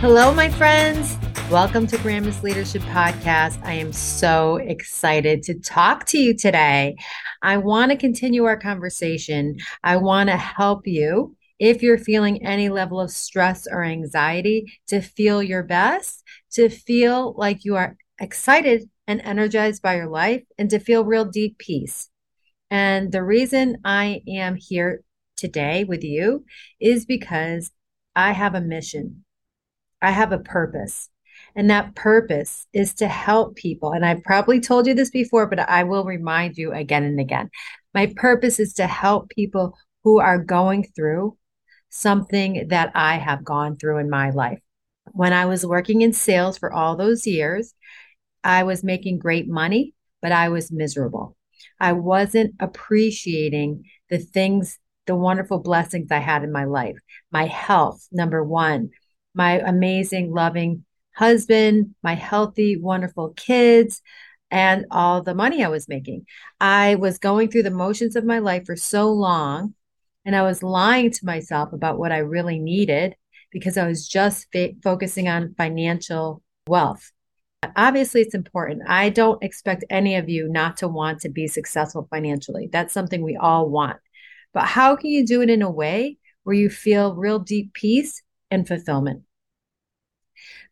Hello, 0.00 0.32
my 0.32 0.48
friends. 0.48 1.16
Welcome 1.50 1.88
to 1.88 1.98
Grandma's 1.98 2.44
Leadership 2.44 2.82
Podcast. 2.82 3.60
I 3.64 3.72
am 3.72 3.92
so 3.92 4.54
excited 4.58 5.42
to 5.42 5.58
talk 5.58 6.06
to 6.06 6.18
you 6.18 6.36
today. 6.36 6.96
I 7.42 7.56
want 7.56 7.90
to 7.90 7.98
continue 7.98 8.44
our 8.44 8.56
conversation. 8.56 9.56
I 9.82 9.96
want 9.96 10.28
to 10.28 10.36
help 10.36 10.86
you 10.86 11.34
if 11.58 11.82
you're 11.82 11.98
feeling 11.98 12.46
any 12.46 12.68
level 12.68 13.00
of 13.00 13.10
stress 13.10 13.66
or 13.68 13.82
anxiety 13.82 14.72
to 14.86 15.00
feel 15.00 15.42
your 15.42 15.64
best, 15.64 16.22
to 16.52 16.68
feel 16.68 17.34
like 17.36 17.64
you 17.64 17.74
are 17.74 17.96
excited 18.20 18.88
and 19.08 19.20
energized 19.24 19.82
by 19.82 19.96
your 19.96 20.08
life, 20.08 20.44
and 20.58 20.70
to 20.70 20.78
feel 20.78 21.04
real 21.04 21.24
deep 21.24 21.58
peace. 21.58 22.08
And 22.70 23.10
the 23.10 23.24
reason 23.24 23.78
I 23.84 24.22
am 24.28 24.54
here 24.54 25.02
today 25.36 25.82
with 25.82 26.04
you 26.04 26.44
is 26.78 27.04
because 27.04 27.72
I 28.14 28.30
have 28.30 28.54
a 28.54 28.60
mission. 28.60 29.24
I 30.00 30.10
have 30.10 30.32
a 30.32 30.38
purpose. 30.38 31.08
And 31.54 31.70
that 31.70 31.94
purpose 31.94 32.66
is 32.72 32.94
to 32.94 33.08
help 33.08 33.56
people. 33.56 33.92
And 33.92 34.04
I've 34.04 34.22
probably 34.22 34.60
told 34.60 34.86
you 34.86 34.94
this 34.94 35.10
before, 35.10 35.46
but 35.46 35.60
I 35.60 35.84
will 35.84 36.04
remind 36.04 36.56
you 36.56 36.72
again 36.72 37.04
and 37.04 37.18
again. 37.18 37.50
My 37.94 38.12
purpose 38.16 38.60
is 38.60 38.74
to 38.74 38.86
help 38.86 39.30
people 39.30 39.76
who 40.04 40.20
are 40.20 40.38
going 40.38 40.84
through 40.94 41.36
something 41.90 42.68
that 42.68 42.92
I 42.94 43.16
have 43.16 43.44
gone 43.44 43.76
through 43.76 43.98
in 43.98 44.10
my 44.10 44.30
life. 44.30 44.60
When 45.12 45.32
I 45.32 45.46
was 45.46 45.64
working 45.64 46.02
in 46.02 46.12
sales 46.12 46.58
for 46.58 46.72
all 46.72 46.96
those 46.96 47.26
years, 47.26 47.74
I 48.44 48.62
was 48.64 48.84
making 48.84 49.18
great 49.18 49.48
money, 49.48 49.94
but 50.20 50.32
I 50.32 50.50
was 50.50 50.70
miserable. 50.70 51.36
I 51.80 51.92
wasn't 51.92 52.54
appreciating 52.60 53.84
the 54.10 54.18
things, 54.18 54.78
the 55.06 55.16
wonderful 55.16 55.60
blessings 55.60 56.10
I 56.10 56.18
had 56.18 56.44
in 56.44 56.52
my 56.52 56.64
life. 56.64 56.96
My 57.32 57.46
health, 57.46 58.06
number 58.12 58.44
one, 58.44 58.90
my 59.38 59.60
amazing, 59.60 60.32
loving 60.34 60.84
husband, 61.14 61.94
my 62.02 62.14
healthy, 62.14 62.76
wonderful 62.76 63.30
kids, 63.36 64.02
and 64.50 64.84
all 64.90 65.22
the 65.22 65.34
money 65.34 65.64
I 65.64 65.68
was 65.68 65.88
making. 65.88 66.26
I 66.60 66.96
was 66.96 67.18
going 67.18 67.48
through 67.48 67.62
the 67.62 67.70
motions 67.70 68.16
of 68.16 68.24
my 68.24 68.40
life 68.40 68.66
for 68.66 68.76
so 68.76 69.10
long, 69.12 69.74
and 70.24 70.34
I 70.34 70.42
was 70.42 70.62
lying 70.62 71.12
to 71.12 71.24
myself 71.24 71.72
about 71.72 71.98
what 71.98 72.12
I 72.12 72.18
really 72.18 72.58
needed 72.58 73.14
because 73.52 73.78
I 73.78 73.86
was 73.86 74.06
just 74.08 74.48
fa- 74.52 74.72
focusing 74.82 75.28
on 75.28 75.54
financial 75.56 76.42
wealth. 76.66 77.12
Obviously, 77.76 78.22
it's 78.22 78.34
important. 78.34 78.82
I 78.88 79.08
don't 79.08 79.42
expect 79.42 79.84
any 79.88 80.16
of 80.16 80.28
you 80.28 80.48
not 80.48 80.76
to 80.78 80.88
want 80.88 81.20
to 81.20 81.28
be 81.28 81.46
successful 81.46 82.08
financially. 82.10 82.68
That's 82.72 82.92
something 82.92 83.22
we 83.22 83.36
all 83.36 83.68
want. 83.68 83.98
But 84.52 84.64
how 84.64 84.96
can 84.96 85.10
you 85.10 85.24
do 85.24 85.42
it 85.42 85.50
in 85.50 85.62
a 85.62 85.70
way 85.70 86.18
where 86.42 86.56
you 86.56 86.70
feel 86.70 87.14
real 87.14 87.38
deep 87.38 87.72
peace 87.72 88.22
and 88.50 88.66
fulfillment? 88.66 89.22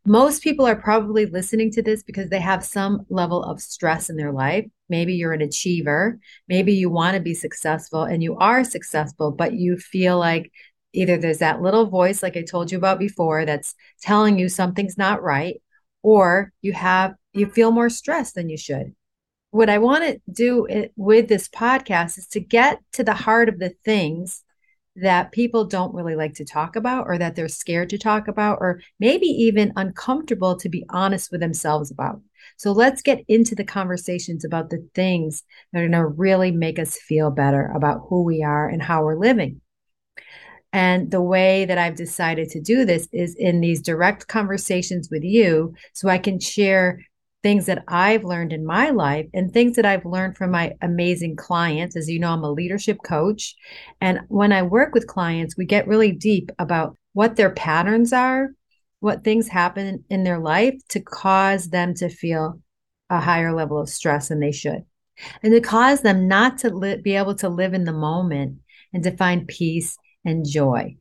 Most 0.06 0.44
people 0.44 0.64
are 0.66 0.76
probably 0.76 1.26
listening 1.26 1.72
to 1.72 1.82
this 1.82 2.04
because 2.04 2.30
they 2.30 2.38
have 2.38 2.64
some 2.64 3.04
level 3.08 3.42
of 3.42 3.60
stress 3.60 4.08
in 4.08 4.16
their 4.16 4.30
life. 4.30 4.64
Maybe 4.88 5.14
you're 5.14 5.32
an 5.32 5.42
achiever. 5.42 6.20
Maybe 6.46 6.74
you 6.74 6.88
want 6.88 7.16
to 7.16 7.20
be 7.20 7.34
successful 7.34 8.04
and 8.04 8.22
you 8.22 8.36
are 8.36 8.62
successful, 8.62 9.32
but 9.32 9.54
you 9.54 9.77
feel 9.77 10.16
like 10.16 10.52
either 10.92 11.16
there's 11.16 11.38
that 11.38 11.60
little 11.60 11.86
voice, 11.86 12.22
like 12.22 12.36
I 12.36 12.42
told 12.42 12.70
you 12.70 12.78
about 12.78 13.00
before, 13.00 13.44
that's 13.44 13.74
telling 14.00 14.38
you 14.38 14.48
something's 14.48 14.96
not 14.96 15.24
right, 15.24 15.60
or 16.04 16.52
you 16.62 16.72
have 16.72 17.14
you 17.32 17.46
feel 17.46 17.72
more 17.72 17.90
stressed 17.90 18.36
than 18.36 18.48
you 18.48 18.56
should. 18.56 18.94
What 19.50 19.68
I 19.68 19.78
want 19.78 20.04
to 20.04 20.20
do 20.30 20.68
with 20.94 21.28
this 21.28 21.48
podcast 21.48 22.16
is 22.16 22.28
to 22.28 22.40
get 22.40 22.78
to 22.92 23.02
the 23.02 23.14
heart 23.14 23.48
of 23.48 23.58
the 23.58 23.74
things 23.84 24.44
that 24.97 25.33
people 25.33 25.64
don't 25.64 25.94
really 25.94 26.16
like 26.16 26.34
to 26.34 26.44
talk 26.44 26.77
about 26.77 27.06
or 27.06 27.19
that 27.19 27.36
they're 27.36 27.48
scared 27.48 27.90
to 27.90 27.98
talk 27.98 28.29
about 28.29 28.58
or 28.61 28.80
maybe 28.98 29.27
even 29.27 29.73
uncomfortable 29.77 30.57
to 30.57 30.68
be 30.68 30.84
honest 30.90 31.30
with 31.30 31.40
themselves 31.40 31.90
about. 31.90 32.20
So 32.57 32.73
let's 32.73 33.02
get 33.02 33.24
into 33.29 33.55
the 33.55 33.64
conversations 33.64 34.45
about 34.45 34.70
the 34.70 34.86
things 34.95 35.42
that 35.73 35.80
are 35.80 35.89
going 35.89 35.92
to 35.92 36.07
really 36.07 36.51
make 36.51 36.79
us 36.79 36.96
feel 36.96 37.30
better 37.30 37.70
about 37.74 38.07
who 38.08 38.23
we 38.23 38.42
are 38.42 38.68
and 38.68 38.83
how 38.83 39.05
we're 39.05 39.18
living. 39.18 39.61
And 40.73 41.11
the 41.11 41.23
way 41.23 41.64
that 41.64 41.78
I've 41.78 41.96
decided 41.96 42.51
to 42.51 42.61
do 42.61 42.84
this 42.84 43.08
is 43.13 43.34
in 43.34 43.61
these 43.61 43.80
direct 43.80 44.28
conversations 44.28 45.08
with 45.11 45.24
you 45.24 45.74
so 45.92 46.08
I 46.08 46.18
can 46.18 46.39
share 46.39 47.01
things 47.46 47.67
that 47.67 47.84
I've 47.86 48.24
learned 48.24 48.52
in 48.52 48.67
my 48.67 48.90
life 48.90 49.29
and 49.33 49.52
things 49.52 49.77
that 49.77 49.86
I've 49.86 50.05
learned 50.05 50.36
from 50.36 50.51
my 50.51 50.73
amazing 50.83 51.36
clients. 51.36 51.95
As 51.95 52.11
you 52.11 52.18
know, 52.18 52.33
I'm 52.33 52.42
a 52.42 52.51
leadership 52.51 52.98
coach. 53.07 53.55
And 54.01 54.18
when 54.27 54.51
I 54.51 54.62
work 54.62 54.92
with 54.92 55.07
clients, 55.07 55.57
we 55.57 55.64
get 55.64 55.86
really 55.86 56.11
deep 56.11 56.51
about 56.58 56.96
what 57.12 57.36
their 57.36 57.51
patterns 57.51 58.12
are, 58.12 58.48
what 58.98 59.23
things 59.23 59.46
happen 59.46 60.05
in 60.11 60.24
their 60.24 60.40
life 60.40 60.74
to 60.89 60.98
cause 60.98 61.68
them 61.68 61.95
to 61.95 62.08
feel 62.08 62.61
a 63.11 63.20
higher 63.20 63.55
level 63.55 63.80
of 63.80 63.89
stress 63.89 64.27
than 64.27 64.40
they 64.40 64.51
should. 64.51 64.84
And 65.45 65.52
to 65.52 65.61
cause 65.61 66.01
them 66.01 66.27
not 66.27 66.58
to 66.58 66.70
li- 66.74 67.01
be 67.01 67.14
able 67.14 67.36
to 67.36 67.48
live 67.48 67.74
in 67.74 67.84
the 67.84 67.92
moment 67.92 68.58
and 68.92 69.05
to 69.05 69.17
find 69.17 69.46
peace 69.46 69.96
and 70.24 70.45
joy. 70.45 70.96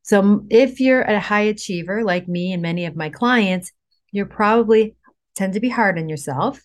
So, 0.00 0.46
if 0.48 0.80
you're 0.80 1.02
a 1.02 1.20
high 1.20 1.42
achiever 1.42 2.04
like 2.04 2.26
me 2.26 2.54
and 2.54 2.62
many 2.62 2.86
of 2.86 2.96
my 2.96 3.10
clients, 3.10 3.70
you're 4.12 4.26
probably 4.26 4.96
tend 5.34 5.54
to 5.54 5.60
be 5.60 5.68
hard 5.68 5.98
on 5.98 6.08
yourself. 6.08 6.60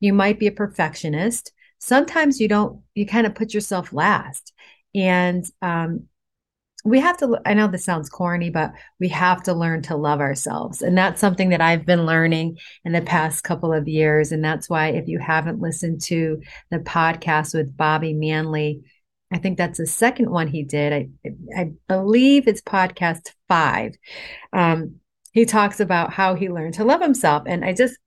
You 0.00 0.12
might 0.12 0.38
be 0.38 0.46
a 0.46 0.52
perfectionist. 0.52 1.52
Sometimes 1.78 2.40
you 2.40 2.48
don't, 2.48 2.82
you 2.94 3.06
kind 3.06 3.26
of 3.26 3.34
put 3.34 3.54
yourself 3.54 3.92
last. 3.92 4.52
And 4.94 5.44
um, 5.62 6.04
we 6.84 7.00
have 7.00 7.16
to, 7.18 7.40
I 7.44 7.54
know 7.54 7.68
this 7.68 7.84
sounds 7.84 8.08
corny, 8.08 8.50
but 8.50 8.72
we 9.00 9.08
have 9.08 9.42
to 9.44 9.54
learn 9.54 9.82
to 9.82 9.96
love 9.96 10.20
ourselves. 10.20 10.82
And 10.82 10.96
that's 10.96 11.20
something 11.20 11.50
that 11.50 11.60
I've 11.60 11.84
been 11.84 12.06
learning 12.06 12.58
in 12.84 12.92
the 12.92 13.02
past 13.02 13.44
couple 13.44 13.72
of 13.72 13.88
years. 13.88 14.32
And 14.32 14.44
that's 14.44 14.68
why, 14.68 14.88
if 14.88 15.08
you 15.08 15.18
haven't 15.18 15.60
listened 15.60 16.00
to 16.02 16.40
the 16.70 16.78
podcast 16.78 17.54
with 17.54 17.76
Bobby 17.76 18.14
Manley, 18.14 18.82
I 19.30 19.38
think 19.38 19.58
that's 19.58 19.78
the 19.78 19.86
second 19.86 20.30
one 20.30 20.46
he 20.48 20.62
did. 20.62 20.92
I 20.92 21.30
I 21.54 21.72
believe 21.86 22.48
it's 22.48 22.62
podcast 22.62 23.32
five. 23.46 23.94
Um, 24.54 25.00
he 25.32 25.44
talks 25.44 25.80
about 25.80 26.12
how 26.12 26.34
he 26.34 26.48
learned 26.48 26.74
to 26.74 26.84
love 26.84 27.02
himself, 27.02 27.42
and 27.46 27.64
I 27.64 27.74
just 27.74 27.98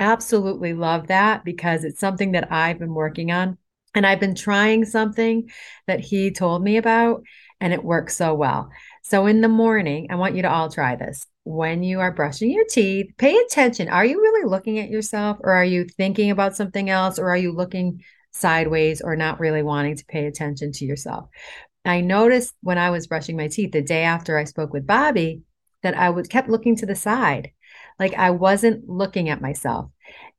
absolutely 0.00 0.72
love 0.74 1.08
that 1.08 1.44
because 1.44 1.84
it's 1.84 2.00
something 2.00 2.32
that 2.32 2.50
I've 2.50 2.78
been 2.78 2.94
working 2.94 3.30
on, 3.30 3.58
and 3.94 4.06
I've 4.06 4.20
been 4.20 4.34
trying 4.34 4.84
something 4.84 5.50
that 5.86 6.00
he 6.00 6.30
told 6.30 6.62
me 6.62 6.76
about, 6.76 7.22
and 7.60 7.72
it 7.72 7.84
works 7.84 8.16
so 8.16 8.34
well. 8.34 8.70
So 9.02 9.26
in 9.26 9.40
the 9.40 9.48
morning, 9.48 10.08
I 10.10 10.16
want 10.16 10.34
you 10.34 10.42
to 10.42 10.50
all 10.50 10.70
try 10.70 10.96
this. 10.96 11.26
When 11.44 11.82
you 11.82 12.00
are 12.00 12.12
brushing 12.12 12.50
your 12.50 12.66
teeth, 12.68 13.12
pay 13.18 13.36
attention. 13.36 13.88
Are 13.88 14.04
you 14.04 14.20
really 14.20 14.48
looking 14.48 14.78
at 14.78 14.90
yourself, 14.90 15.38
or 15.40 15.52
are 15.52 15.64
you 15.64 15.84
thinking 15.84 16.30
about 16.30 16.56
something 16.56 16.90
else, 16.90 17.18
or 17.18 17.28
are 17.30 17.36
you 17.36 17.52
looking 17.52 18.02
sideways 18.32 19.00
or 19.00 19.16
not 19.16 19.40
really 19.40 19.62
wanting 19.62 19.96
to 19.96 20.04
pay 20.06 20.26
attention 20.26 20.72
to 20.72 20.84
yourself. 20.84 21.28
I 21.84 22.00
noticed 22.00 22.54
when 22.62 22.78
I 22.78 22.90
was 22.90 23.06
brushing 23.06 23.36
my 23.36 23.48
teeth 23.48 23.72
the 23.72 23.82
day 23.82 24.02
after 24.02 24.36
I 24.36 24.44
spoke 24.44 24.72
with 24.72 24.86
Bobby 24.86 25.42
that 25.82 25.96
I 25.96 26.10
would 26.10 26.28
kept 26.28 26.48
looking 26.48 26.76
to 26.76 26.86
the 26.86 26.94
side. 26.94 27.52
Like 28.00 28.14
I 28.14 28.30
wasn't 28.30 28.88
looking 28.88 29.28
at 29.28 29.40
myself. 29.40 29.90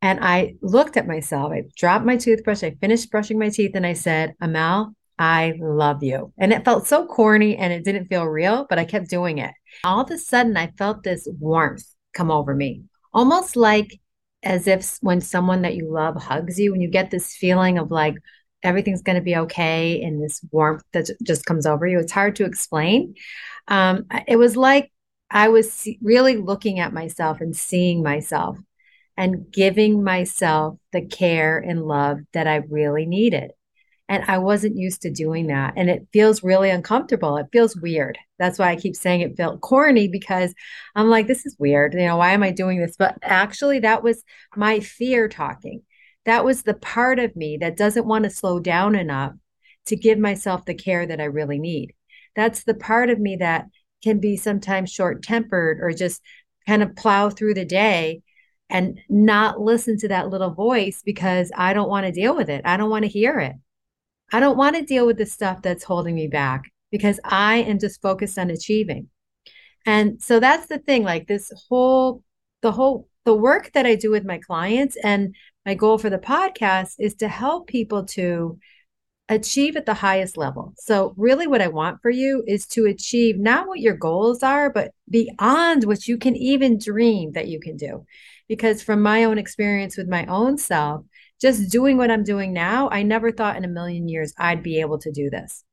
And 0.01 0.19
I 0.21 0.55
looked 0.61 0.97
at 0.97 1.07
myself. 1.07 1.53
I 1.53 1.63
dropped 1.77 2.05
my 2.05 2.17
toothbrush. 2.17 2.63
I 2.63 2.71
finished 2.81 3.11
brushing 3.11 3.37
my 3.39 3.49
teeth 3.49 3.71
and 3.75 3.85
I 3.85 3.93
said, 3.93 4.33
Amel, 4.41 4.95
I 5.19 5.53
love 5.59 6.03
you. 6.03 6.33
And 6.39 6.51
it 6.51 6.65
felt 6.65 6.87
so 6.87 7.05
corny 7.05 7.55
and 7.55 7.71
it 7.71 7.85
didn't 7.85 8.07
feel 8.07 8.25
real, 8.25 8.65
but 8.67 8.79
I 8.79 8.85
kept 8.85 9.09
doing 9.09 9.37
it. 9.37 9.53
All 9.83 10.01
of 10.01 10.09
a 10.09 10.17
sudden, 10.17 10.57
I 10.57 10.73
felt 10.77 11.03
this 11.03 11.27
warmth 11.39 11.85
come 12.13 12.31
over 12.31 12.55
me, 12.55 12.81
almost 13.13 13.55
like 13.55 13.99
as 14.43 14.67
if 14.67 14.97
when 15.01 15.21
someone 15.21 15.61
that 15.61 15.75
you 15.75 15.91
love 15.91 16.15
hugs 16.15 16.59
you 16.59 16.73
and 16.73 16.81
you 16.81 16.89
get 16.89 17.11
this 17.11 17.35
feeling 17.35 17.77
of 17.77 17.91
like 17.91 18.15
everything's 18.63 19.01
going 19.01 19.15
to 19.15 19.21
be 19.21 19.35
okay 19.35 20.01
and 20.01 20.23
this 20.23 20.41
warmth 20.51 20.83
that 20.93 21.09
just 21.23 21.45
comes 21.45 21.65
over 21.65 21.85
you 21.85 21.99
it's 21.99 22.11
hard 22.11 22.35
to 22.35 22.45
explain 22.45 23.13
um, 23.67 24.05
it 24.27 24.37
was 24.37 24.57
like 24.57 24.91
i 25.31 25.47
was 25.47 25.87
really 26.01 26.37
looking 26.37 26.79
at 26.79 26.93
myself 26.93 27.41
and 27.41 27.55
seeing 27.55 28.03
myself 28.03 28.57
and 29.17 29.51
giving 29.51 30.03
myself 30.03 30.77
the 30.91 31.05
care 31.05 31.57
and 31.57 31.87
love 31.87 32.19
that 32.33 32.47
i 32.47 32.57
really 32.69 33.05
needed 33.05 33.51
and 34.11 34.25
I 34.27 34.39
wasn't 34.39 34.75
used 34.75 35.03
to 35.03 35.09
doing 35.09 35.47
that. 35.47 35.75
And 35.77 35.89
it 35.89 36.05
feels 36.11 36.43
really 36.43 36.69
uncomfortable. 36.69 37.37
It 37.37 37.47
feels 37.53 37.77
weird. 37.77 38.17
That's 38.39 38.59
why 38.59 38.69
I 38.69 38.75
keep 38.75 38.93
saying 38.93 39.21
it 39.21 39.37
felt 39.37 39.61
corny 39.61 40.09
because 40.09 40.53
I'm 40.95 41.09
like, 41.09 41.27
this 41.27 41.45
is 41.45 41.55
weird. 41.57 41.93
You 41.93 42.01
know, 42.01 42.17
why 42.17 42.31
am 42.31 42.43
I 42.43 42.51
doing 42.51 42.81
this? 42.81 42.97
But 42.99 43.17
actually, 43.21 43.79
that 43.79 44.03
was 44.03 44.21
my 44.53 44.81
fear 44.81 45.29
talking. 45.29 45.83
That 46.25 46.43
was 46.43 46.63
the 46.63 46.73
part 46.73 47.19
of 47.19 47.37
me 47.37 47.55
that 47.61 47.77
doesn't 47.77 48.05
want 48.05 48.25
to 48.25 48.29
slow 48.29 48.59
down 48.59 48.95
enough 48.95 49.31
to 49.85 49.95
give 49.95 50.19
myself 50.19 50.65
the 50.65 50.75
care 50.75 51.05
that 51.05 51.21
I 51.21 51.25
really 51.25 51.57
need. 51.57 51.93
That's 52.35 52.65
the 52.65 52.73
part 52.75 53.09
of 53.09 53.17
me 53.17 53.37
that 53.37 53.67
can 54.03 54.19
be 54.19 54.37
sometimes 54.37 54.91
short 54.91 55.23
tempered 55.23 55.79
or 55.81 55.91
just 55.91 56.21
kind 56.67 56.83
of 56.83 56.95
plow 56.95 57.29
through 57.29 57.53
the 57.53 57.65
day 57.65 58.21
and 58.69 58.99
not 59.09 59.59
listen 59.59 59.97
to 59.97 60.07
that 60.07 60.29
little 60.29 60.53
voice 60.53 61.01
because 61.03 61.51
I 61.55 61.73
don't 61.73 61.89
want 61.89 62.05
to 62.05 62.11
deal 62.11 62.35
with 62.35 62.49
it. 62.49 62.61
I 62.63 62.77
don't 62.77 62.89
want 62.89 63.03
to 63.03 63.09
hear 63.09 63.39
it. 63.39 63.55
I 64.31 64.39
don't 64.39 64.57
want 64.57 64.77
to 64.77 64.83
deal 64.83 65.05
with 65.05 65.17
the 65.17 65.25
stuff 65.25 65.61
that's 65.61 65.83
holding 65.83 66.15
me 66.15 66.27
back 66.27 66.63
because 66.89 67.19
I 67.23 67.57
am 67.57 67.79
just 67.79 68.01
focused 68.01 68.39
on 68.39 68.49
achieving. 68.49 69.09
And 69.85 70.21
so 70.21 70.39
that's 70.39 70.67
the 70.67 70.79
thing, 70.79 71.03
like 71.03 71.27
this 71.27 71.51
whole, 71.67 72.23
the 72.61 72.71
whole, 72.71 73.09
the 73.25 73.33
work 73.33 73.71
that 73.73 73.85
I 73.85 73.95
do 73.95 74.09
with 74.11 74.25
my 74.25 74.37
clients 74.37 74.95
and 75.03 75.35
my 75.65 75.73
goal 75.73 75.97
for 75.97 76.09
the 76.09 76.17
podcast 76.17 76.95
is 76.99 77.15
to 77.15 77.27
help 77.27 77.67
people 77.67 78.05
to 78.05 78.57
achieve 79.33 79.75
at 79.75 79.85
the 79.85 79.93
highest 79.93 80.37
level. 80.37 80.73
So, 80.77 81.13
really, 81.17 81.47
what 81.47 81.61
I 81.61 81.67
want 81.67 82.01
for 82.01 82.09
you 82.09 82.43
is 82.47 82.65
to 82.67 82.85
achieve 82.85 83.39
not 83.39 83.67
what 83.67 83.79
your 83.79 83.95
goals 83.95 84.43
are, 84.43 84.69
but 84.69 84.91
beyond 85.09 85.85
what 85.85 86.07
you 86.07 86.17
can 86.17 86.35
even 86.35 86.77
dream 86.77 87.31
that 87.33 87.47
you 87.47 87.59
can 87.59 87.77
do. 87.77 88.05
Because 88.47 88.81
from 88.81 89.01
my 89.01 89.23
own 89.23 89.37
experience 89.37 89.97
with 89.97 90.07
my 90.07 90.25
own 90.25 90.57
self, 90.57 91.05
just 91.39 91.71
doing 91.71 91.97
what 91.97 92.11
I'm 92.11 92.23
doing 92.23 92.53
now, 92.53 92.89
I 92.89 93.03
never 93.03 93.31
thought 93.31 93.55
in 93.55 93.65
a 93.65 93.69
million 93.69 94.07
years 94.07 94.33
I'd 94.37 94.63
be 94.63 94.81
able 94.81 94.99
to 94.99 95.11
do 95.11 95.29
this 95.29 95.63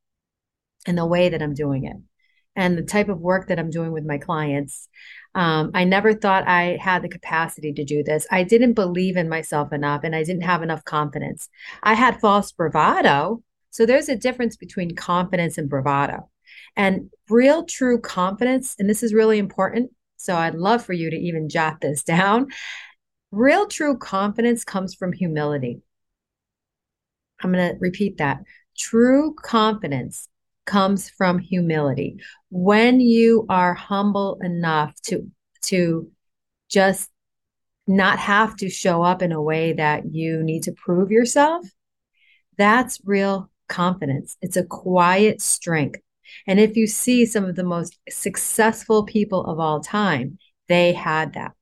in 0.86 0.94
the 0.94 1.06
way 1.06 1.28
that 1.28 1.42
I'm 1.42 1.54
doing 1.54 1.84
it 1.84 1.96
and 2.58 2.76
the 2.76 2.82
type 2.82 3.08
of 3.08 3.20
work 3.20 3.48
that 3.48 3.58
I'm 3.58 3.70
doing 3.70 3.92
with 3.92 4.04
my 4.04 4.18
clients. 4.18 4.88
Um, 5.34 5.70
I 5.74 5.84
never 5.84 6.12
thought 6.12 6.48
I 6.48 6.76
had 6.80 7.02
the 7.02 7.08
capacity 7.08 7.72
to 7.74 7.84
do 7.84 8.02
this. 8.02 8.26
I 8.32 8.42
didn't 8.42 8.72
believe 8.72 9.16
in 9.16 9.28
myself 9.28 9.72
enough 9.72 10.00
and 10.02 10.16
I 10.16 10.24
didn't 10.24 10.42
have 10.42 10.62
enough 10.62 10.84
confidence. 10.84 11.48
I 11.82 11.94
had 11.94 12.20
false 12.20 12.50
bravado. 12.50 13.44
So 13.70 13.86
there's 13.86 14.08
a 14.08 14.16
difference 14.16 14.56
between 14.56 14.94
confidence 14.94 15.58
and 15.58 15.68
bravado. 15.68 16.28
And 16.76 17.10
real, 17.28 17.64
true 17.64 18.00
confidence, 18.00 18.74
and 18.78 18.88
this 18.88 19.02
is 19.02 19.14
really 19.14 19.38
important. 19.38 19.90
So 20.16 20.34
I'd 20.34 20.54
love 20.54 20.84
for 20.84 20.92
you 20.92 21.10
to 21.10 21.16
even 21.16 21.48
jot 21.48 21.80
this 21.80 22.02
down. 22.04 22.48
Real, 23.30 23.66
true 23.66 23.96
confidence 23.98 24.64
comes 24.64 24.94
from 24.94 25.12
humility. 25.12 25.82
I'm 27.40 27.52
going 27.52 27.72
to 27.72 27.78
repeat 27.78 28.18
that. 28.18 28.38
True 28.76 29.34
confidence 29.34 30.28
comes 30.66 31.08
from 31.08 31.38
humility. 31.38 32.16
When 32.50 33.00
you 33.00 33.46
are 33.48 33.74
humble 33.74 34.38
enough 34.42 34.94
to 35.06 35.30
to 35.62 36.10
just 36.70 37.10
not 37.86 38.18
have 38.18 38.54
to 38.56 38.68
show 38.68 39.02
up 39.02 39.22
in 39.22 39.32
a 39.32 39.42
way 39.42 39.72
that 39.72 40.12
you 40.12 40.42
need 40.42 40.64
to 40.64 40.72
prove 40.72 41.10
yourself, 41.10 41.66
that's 42.56 43.00
real 43.04 43.50
confidence. 43.68 44.36
It's 44.42 44.56
a 44.56 44.64
quiet 44.64 45.40
strength. 45.40 46.00
And 46.46 46.60
if 46.60 46.76
you 46.76 46.86
see 46.86 47.24
some 47.26 47.44
of 47.44 47.56
the 47.56 47.64
most 47.64 47.98
successful 48.08 49.04
people 49.04 49.44
of 49.44 49.58
all 49.58 49.80
time, 49.80 50.38
they 50.68 50.92
had 50.92 51.34
that. 51.34 51.52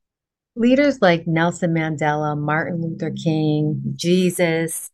Leaders 0.55 1.01
like 1.01 1.27
Nelson 1.27 1.73
Mandela, 1.73 2.37
Martin 2.37 2.81
Luther 2.81 3.11
King, 3.11 3.93
Jesus, 3.95 4.89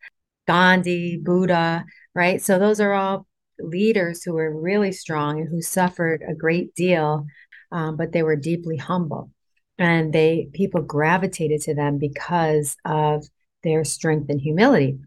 Gandhi, 0.48 1.18
Buddha, 1.18 1.86
right? 2.13 2.42
So 2.42 2.60
those 2.60 2.80
are 2.80 2.94
all 2.94 3.27
leaders 3.59 4.24
who 4.24 4.33
were 4.33 4.62
really 4.62 4.92
strong 4.92 5.39
and 5.39 5.50
who 5.50 5.62
suffered 5.62 6.24
a 6.27 6.36
great 6.36 6.75
deal, 6.75 7.25
um, 7.71 7.95
but 7.95 8.12
they 8.12 8.24
were 8.24 8.36
deeply 8.36 8.77
humble, 8.77 9.31
and 9.77 10.13
they 10.13 10.50
people 10.54 10.81
gravitated 10.81 11.62
to 11.62 11.75
them 11.75 11.98
because 11.98 12.75
of 12.86 13.25
their 13.63 13.83
strength 13.83 14.30
and 14.30 14.42
humility. 14.42 15.00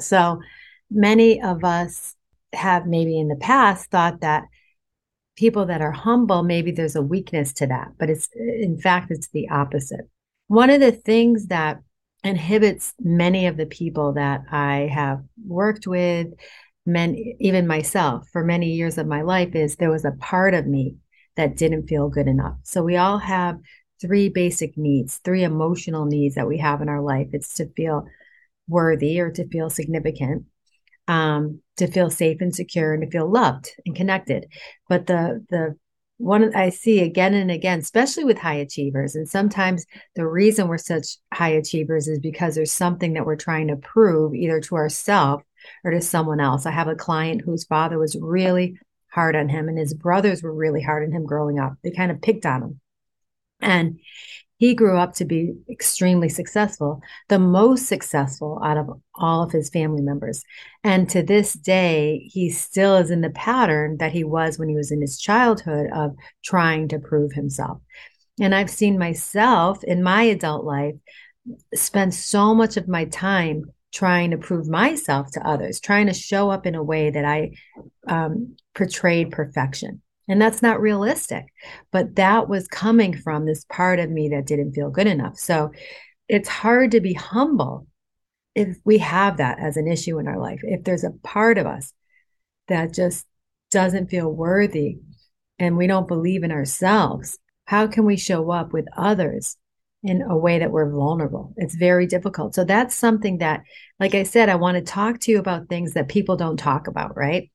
So 0.00 0.40
many 0.90 1.40
of 1.42 1.64
us 1.64 2.14
have 2.52 2.86
maybe 2.86 3.18
in 3.18 3.28
the 3.28 3.36
past 3.36 3.90
thought 3.90 4.20
that 4.20 4.44
people 5.36 5.66
that 5.66 5.80
are 5.80 5.92
humble 5.92 6.42
maybe 6.42 6.70
there's 6.70 6.96
a 6.96 7.02
weakness 7.02 7.52
to 7.52 7.66
that 7.66 7.92
but 7.98 8.10
it's 8.10 8.28
in 8.34 8.78
fact 8.78 9.10
it's 9.10 9.28
the 9.28 9.48
opposite 9.50 10.08
one 10.46 10.70
of 10.70 10.80
the 10.80 10.92
things 10.92 11.46
that 11.46 11.80
inhibits 12.24 12.94
many 12.98 13.46
of 13.46 13.56
the 13.56 13.66
people 13.66 14.14
that 14.14 14.42
i 14.50 14.88
have 14.92 15.22
worked 15.46 15.86
with 15.86 16.28
men, 16.88 17.14
even 17.38 17.66
myself, 17.66 18.28
for 18.32 18.42
many 18.42 18.72
years 18.72 18.98
of 18.98 19.06
my 19.06 19.22
life, 19.22 19.54
is 19.54 19.76
there 19.76 19.90
was 19.90 20.04
a 20.04 20.12
part 20.12 20.54
of 20.54 20.66
me 20.66 20.96
that 21.36 21.56
didn't 21.56 21.86
feel 21.86 22.08
good 22.08 22.26
enough. 22.26 22.56
So 22.64 22.82
we 22.82 22.96
all 22.96 23.18
have 23.18 23.60
three 24.00 24.28
basic 24.28 24.76
needs, 24.76 25.18
three 25.18 25.44
emotional 25.44 26.06
needs 26.06 26.34
that 26.34 26.48
we 26.48 26.58
have 26.58 26.80
in 26.80 26.88
our 26.88 27.02
life. 27.02 27.28
It's 27.32 27.54
to 27.54 27.70
feel 27.76 28.08
worthy 28.66 29.20
or 29.20 29.30
to 29.32 29.46
feel 29.48 29.70
significant, 29.70 30.46
um, 31.08 31.60
to 31.78 31.86
feel 31.86 32.10
safe 32.10 32.40
and 32.40 32.54
secure, 32.54 32.94
and 32.94 33.02
to 33.02 33.10
feel 33.10 33.30
loved 33.30 33.70
and 33.84 33.96
connected. 33.96 34.46
But 34.88 35.06
the 35.06 35.44
the 35.50 35.76
one 36.18 36.54
I 36.54 36.70
see 36.70 37.00
again 37.00 37.34
and 37.34 37.50
again, 37.50 37.78
especially 37.78 38.24
with 38.24 38.38
high 38.38 38.56
achievers, 38.56 39.14
and 39.14 39.28
sometimes 39.28 39.86
the 40.14 40.26
reason 40.26 40.68
we're 40.68 40.78
such 40.78 41.16
high 41.32 41.50
achievers 41.50 42.08
is 42.08 42.18
because 42.18 42.54
there's 42.54 42.72
something 42.72 43.14
that 43.14 43.26
we're 43.26 43.36
trying 43.36 43.68
to 43.68 43.76
prove 43.76 44.34
either 44.34 44.60
to 44.60 44.76
ourselves 44.76 45.44
or 45.84 45.90
to 45.90 46.00
someone 46.00 46.40
else. 46.40 46.66
I 46.66 46.70
have 46.70 46.88
a 46.88 46.94
client 46.94 47.42
whose 47.44 47.64
father 47.64 47.98
was 47.98 48.16
really 48.20 48.78
hard 49.10 49.36
on 49.36 49.48
him 49.48 49.68
and 49.68 49.78
his 49.78 49.94
brothers 49.94 50.42
were 50.42 50.52
really 50.52 50.82
hard 50.82 51.04
on 51.04 51.12
him 51.12 51.24
growing 51.24 51.58
up. 51.58 51.74
They 51.82 51.90
kind 51.90 52.10
of 52.10 52.20
picked 52.20 52.46
on 52.46 52.62
him. 52.62 52.80
And 53.60 53.98
he 54.58 54.74
grew 54.74 54.98
up 54.98 55.14
to 55.14 55.24
be 55.24 55.54
extremely 55.70 56.28
successful, 56.28 57.00
the 57.28 57.38
most 57.38 57.86
successful 57.86 58.60
out 58.62 58.76
of 58.76 59.00
all 59.14 59.42
of 59.42 59.52
his 59.52 59.70
family 59.70 60.02
members. 60.02 60.42
And 60.82 61.08
to 61.10 61.22
this 61.22 61.52
day, 61.52 62.28
he 62.32 62.50
still 62.50 62.96
is 62.96 63.10
in 63.10 63.20
the 63.20 63.30
pattern 63.30 63.98
that 63.98 64.12
he 64.12 64.24
was 64.24 64.58
when 64.58 64.68
he 64.68 64.74
was 64.74 64.90
in 64.90 65.00
his 65.00 65.18
childhood 65.18 65.88
of 65.94 66.16
trying 66.44 66.88
to 66.88 66.98
prove 66.98 67.32
himself. 67.32 67.78
And 68.40 68.52
I've 68.52 68.70
seen 68.70 68.98
myself 68.98 69.82
in 69.84 70.02
my 70.02 70.24
adult 70.24 70.64
life 70.64 70.96
spend 71.74 72.12
so 72.12 72.52
much 72.52 72.76
of 72.76 72.88
my 72.88 73.04
time 73.06 73.64
trying 73.92 74.32
to 74.32 74.38
prove 74.38 74.68
myself 74.68 75.30
to 75.32 75.46
others, 75.46 75.80
trying 75.80 76.06
to 76.08 76.14
show 76.14 76.50
up 76.50 76.66
in 76.66 76.74
a 76.74 76.82
way 76.82 77.10
that 77.10 77.24
I 77.24 77.52
um, 78.08 78.56
portrayed 78.74 79.30
perfection. 79.30 80.02
And 80.28 80.40
that's 80.40 80.62
not 80.62 80.80
realistic. 80.80 81.46
But 81.90 82.16
that 82.16 82.48
was 82.48 82.68
coming 82.68 83.16
from 83.16 83.46
this 83.46 83.64
part 83.64 83.98
of 83.98 84.10
me 84.10 84.28
that 84.30 84.46
didn't 84.46 84.72
feel 84.72 84.90
good 84.90 85.06
enough. 85.06 85.38
So 85.38 85.72
it's 86.28 86.48
hard 86.48 86.90
to 86.92 87.00
be 87.00 87.14
humble 87.14 87.86
if 88.54 88.76
we 88.84 88.98
have 88.98 89.38
that 89.38 89.58
as 89.58 89.76
an 89.76 89.88
issue 89.88 90.18
in 90.18 90.28
our 90.28 90.38
life. 90.38 90.60
If 90.62 90.84
there's 90.84 91.04
a 91.04 91.12
part 91.22 91.58
of 91.58 91.66
us 91.66 91.92
that 92.68 92.92
just 92.92 93.26
doesn't 93.70 94.10
feel 94.10 94.30
worthy 94.30 94.98
and 95.58 95.76
we 95.76 95.86
don't 95.86 96.08
believe 96.08 96.42
in 96.42 96.52
ourselves, 96.52 97.38
how 97.64 97.86
can 97.86 98.04
we 98.04 98.16
show 98.16 98.50
up 98.50 98.72
with 98.72 98.86
others 98.96 99.56
in 100.02 100.22
a 100.22 100.36
way 100.36 100.58
that 100.58 100.70
we're 100.70 100.90
vulnerable. 100.90 101.52
It's 101.56 101.74
very 101.74 102.06
difficult. 102.06 102.54
So 102.54 102.64
that's 102.64 102.94
something 102.94 103.38
that, 103.38 103.62
like 103.98 104.14
I 104.14 104.22
said, 104.22 104.48
I 104.48 104.54
want 104.54 104.76
to 104.76 104.82
talk 104.82 105.18
to 105.20 105.30
you 105.32 105.38
about 105.38 105.68
things 105.68 105.94
that 105.94 106.08
people 106.08 106.36
don't 106.36 106.56
talk 106.56 106.86
about, 106.86 107.16
right? 107.16 107.50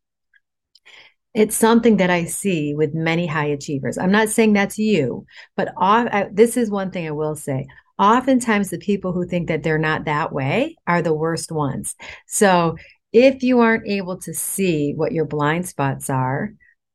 It's 1.33 1.55
something 1.55 1.97
that 1.97 2.09
I 2.09 2.25
see 2.25 2.75
with 2.75 2.93
many 2.93 3.25
high 3.25 3.47
achievers. 3.47 3.97
I'm 3.97 4.11
not 4.11 4.29
saying 4.29 4.53
that's 4.53 4.77
you, 4.77 5.25
but 5.55 5.73
off, 5.77 6.07
I, 6.11 6.29
this 6.31 6.57
is 6.57 6.69
one 6.69 6.91
thing 6.91 7.07
I 7.07 7.11
will 7.11 7.35
say. 7.35 7.65
Oftentimes, 7.97 8.69
the 8.69 8.77
people 8.77 9.13
who 9.13 9.25
think 9.25 9.47
that 9.47 9.63
they're 9.63 9.77
not 9.77 10.05
that 10.05 10.31
way 10.33 10.75
are 10.87 11.01
the 11.01 11.13
worst 11.13 11.51
ones. 11.51 11.95
So, 12.27 12.75
if 13.11 13.43
you 13.43 13.59
aren't 13.59 13.87
able 13.87 14.17
to 14.21 14.33
see 14.33 14.93
what 14.95 15.11
your 15.11 15.25
blind 15.25 15.67
spots 15.67 16.09
are, 16.09 16.53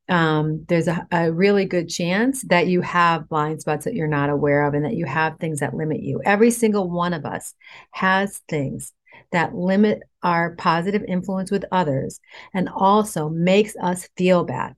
um, 0.09 0.65
there's 0.67 0.87
a, 0.87 1.07
a, 1.11 1.31
really 1.31 1.65
good 1.65 1.87
chance 1.87 2.41
that 2.49 2.67
you 2.67 2.81
have 2.81 3.29
blind 3.29 3.61
spots 3.61 3.85
that 3.85 3.93
you're 3.93 4.07
not 4.07 4.29
aware 4.29 4.67
of 4.67 4.73
and 4.73 4.83
that 4.83 4.95
you 4.95 5.05
have 5.05 5.37
things 5.37 5.59
that 5.59 5.75
limit 5.75 6.01
you. 6.01 6.19
Every 6.25 6.49
single 6.49 6.89
one 6.89 7.13
of 7.13 7.25
us 7.25 7.53
has 7.91 8.41
things 8.49 8.91
that 9.31 9.55
limit 9.55 10.01
our 10.23 10.55
positive 10.55 11.03
influence 11.07 11.51
with 11.51 11.65
others 11.71 12.19
and 12.53 12.69
also 12.69 13.29
makes 13.29 13.75
us 13.81 14.09
feel 14.17 14.43
bad. 14.43 14.75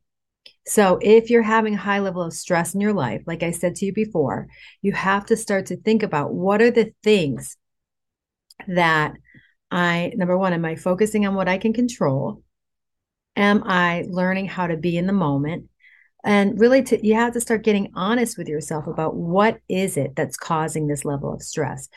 So, 0.66 1.00
if 1.02 1.30
you're 1.30 1.42
having 1.42 1.74
a 1.74 1.78
high 1.78 2.00
level 2.00 2.22
of 2.22 2.34
stress 2.34 2.76
in 2.76 2.82
your 2.82 2.94
life, 2.94 3.24
like 3.26 3.42
I 3.42 3.52
said 3.52 3.76
to 3.78 3.86
you 3.86 3.94
before, 3.94 4.48
you 4.82 4.92
have 4.94 5.26
to 5.28 5.38
start 5.38 5.68
to 5.68 5.78
think 5.78 6.04
about 6.04 6.34
what 6.34 6.62
are 6.62 6.72
the 6.72 6.94
things 7.04 7.58
that 8.68 9.14
I, 9.72 10.12
number 10.16 10.38
one, 10.38 10.54
am 10.54 10.66
I 10.66 10.76
focusing 10.76 11.26
on 11.26 11.34
what 11.34 11.48
I 11.48 11.58
can 11.58 11.74
control? 11.74 12.44
Am 13.36 13.64
I 13.66 14.06
learning 14.08 14.48
how 14.48 14.68
to 14.68 14.78
be 14.78 14.98
in 14.98 15.08
the 15.08 15.14
moment? 15.14 15.70
And 16.24 16.60
really, 16.60 16.84
to, 16.84 17.06
you 17.06 17.16
have 17.16 17.34
to 17.34 17.42
start 17.42 17.64
getting 17.64 17.92
honest 17.96 18.38
with 18.38 18.48
yourself 18.48 18.86
about 18.86 19.16
what 19.16 19.60
is 19.68 19.98
it 19.98 20.16
that's 20.16 20.38
causing 20.38 20.88
this 20.88 21.06
level 21.06 21.34
of 21.34 21.42
stress. 21.42 21.90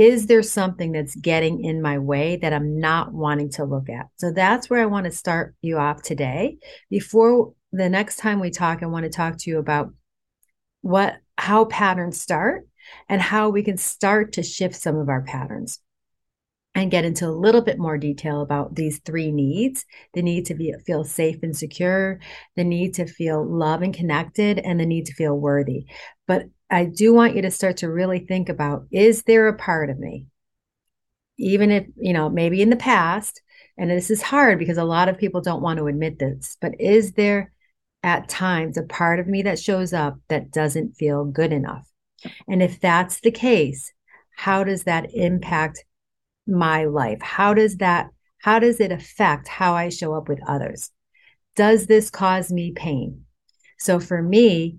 Is 0.00 0.28
there 0.28 0.42
something 0.42 0.92
that's 0.92 1.14
getting 1.14 1.62
in 1.62 1.82
my 1.82 1.98
way 1.98 2.36
that 2.36 2.54
I'm 2.54 2.80
not 2.80 3.12
wanting 3.12 3.50
to 3.50 3.66
look 3.66 3.90
at? 3.90 4.06
So 4.16 4.32
that's 4.32 4.70
where 4.70 4.80
I 4.80 4.86
want 4.86 5.04
to 5.04 5.12
start 5.12 5.54
you 5.60 5.76
off 5.76 6.00
today. 6.00 6.56
Before 6.88 7.52
the 7.70 7.90
next 7.90 8.16
time 8.16 8.40
we 8.40 8.48
talk, 8.48 8.82
I 8.82 8.86
want 8.86 9.04
to 9.04 9.10
talk 9.10 9.36
to 9.36 9.50
you 9.50 9.58
about 9.58 9.92
what 10.80 11.18
how 11.36 11.66
patterns 11.66 12.18
start 12.18 12.66
and 13.10 13.20
how 13.20 13.50
we 13.50 13.62
can 13.62 13.76
start 13.76 14.32
to 14.32 14.42
shift 14.42 14.74
some 14.74 14.96
of 14.96 15.10
our 15.10 15.20
patterns 15.20 15.80
and 16.74 16.90
get 16.90 17.04
into 17.04 17.26
a 17.26 17.30
little 17.30 17.62
bit 17.62 17.78
more 17.78 17.98
detail 17.98 18.42
about 18.42 18.74
these 18.74 19.00
three 19.04 19.32
needs 19.32 19.84
the 20.14 20.22
need 20.22 20.46
to 20.46 20.54
be, 20.54 20.72
feel 20.86 21.04
safe 21.04 21.42
and 21.42 21.56
secure, 21.56 22.20
the 22.56 22.64
need 22.64 22.94
to 22.94 23.06
feel 23.06 23.44
loved 23.44 23.82
and 23.82 23.94
connected, 23.94 24.58
and 24.58 24.78
the 24.78 24.86
need 24.86 25.06
to 25.06 25.14
feel 25.14 25.34
worthy. 25.34 25.86
But 26.26 26.44
I 26.70 26.84
do 26.84 27.12
want 27.12 27.34
you 27.34 27.42
to 27.42 27.50
start 27.50 27.78
to 27.78 27.90
really 27.90 28.20
think 28.20 28.48
about 28.48 28.86
is 28.90 29.24
there 29.24 29.48
a 29.48 29.56
part 29.56 29.90
of 29.90 29.98
me, 29.98 30.26
even 31.38 31.70
if, 31.70 31.86
you 31.96 32.12
know, 32.12 32.28
maybe 32.28 32.62
in 32.62 32.70
the 32.70 32.76
past, 32.76 33.42
and 33.76 33.90
this 33.90 34.10
is 34.10 34.22
hard 34.22 34.58
because 34.58 34.78
a 34.78 34.84
lot 34.84 35.08
of 35.08 35.18
people 35.18 35.40
don't 35.40 35.62
want 35.62 35.78
to 35.78 35.86
admit 35.86 36.18
this, 36.18 36.56
but 36.60 36.80
is 36.80 37.12
there 37.12 37.52
at 38.02 38.28
times 38.28 38.76
a 38.76 38.82
part 38.82 39.18
of 39.18 39.26
me 39.26 39.42
that 39.42 39.58
shows 39.58 39.92
up 39.92 40.18
that 40.28 40.50
doesn't 40.50 40.96
feel 40.96 41.24
good 41.24 41.52
enough. 41.52 41.86
And 42.48 42.62
if 42.62 42.80
that's 42.80 43.20
the 43.20 43.30
case, 43.30 43.92
how 44.36 44.64
does 44.64 44.84
that 44.84 45.12
impact 45.12 45.84
my 46.50 46.84
life? 46.84 47.20
How 47.22 47.54
does 47.54 47.76
that 47.78 48.08
how 48.38 48.58
does 48.58 48.80
it 48.80 48.90
affect 48.90 49.48
how 49.48 49.74
I 49.74 49.90
show 49.90 50.14
up 50.14 50.28
with 50.28 50.40
others? 50.46 50.90
Does 51.56 51.86
this 51.86 52.10
cause 52.10 52.50
me 52.50 52.72
pain? 52.72 53.24
So 53.78 54.00
for 54.00 54.22
me, 54.22 54.78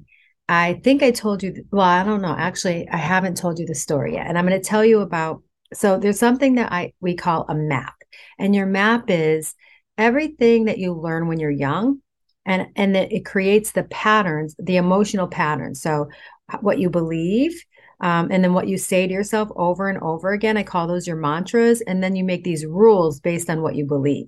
I 0.49 0.81
think 0.83 1.03
I 1.03 1.11
told 1.11 1.43
you, 1.43 1.63
well, 1.71 1.85
I 1.85 2.03
don't 2.03 2.21
know. 2.21 2.35
Actually, 2.37 2.87
I 2.89 2.97
haven't 2.97 3.37
told 3.37 3.59
you 3.59 3.65
the 3.65 3.75
story 3.75 4.15
yet. 4.15 4.27
And 4.27 4.37
I'm 4.37 4.47
going 4.47 4.59
to 4.59 4.67
tell 4.67 4.83
you 4.83 5.01
about 5.01 5.43
so 5.73 5.97
there's 5.97 6.19
something 6.19 6.55
that 6.55 6.71
I 6.71 6.93
we 6.99 7.15
call 7.15 7.45
a 7.47 7.55
map. 7.55 7.95
And 8.37 8.53
your 8.55 8.65
map 8.65 9.05
is 9.07 9.55
everything 9.97 10.65
that 10.65 10.77
you 10.77 10.93
learn 10.93 11.27
when 11.27 11.39
you're 11.39 11.49
young 11.49 11.99
and 12.45 12.67
and 12.75 12.95
that 12.95 13.11
it 13.11 13.25
creates 13.25 13.71
the 13.71 13.83
patterns, 13.83 14.55
the 14.59 14.77
emotional 14.77 15.27
patterns. 15.27 15.81
So 15.81 16.09
uh, 16.51 16.57
what 16.61 16.79
you 16.79 16.89
believe, 16.89 17.63
um, 18.01 18.29
and 18.31 18.43
then 18.43 18.53
what 18.53 18.67
you 18.67 18.77
say 18.77 19.07
to 19.07 19.13
yourself 19.13 19.49
over 19.55 19.87
and 19.87 19.99
over 20.01 20.31
again. 20.31 20.57
I 20.57 20.63
call 20.63 20.87
those 20.87 21.07
your 21.07 21.15
mantras. 21.15 21.81
And 21.81 22.03
then 22.03 22.15
you 22.15 22.23
make 22.23 22.43
these 22.43 22.65
rules 22.65 23.19
based 23.19 23.49
on 23.49 23.61
what 23.61 23.75
you 23.75 23.85
believe. 23.85 24.27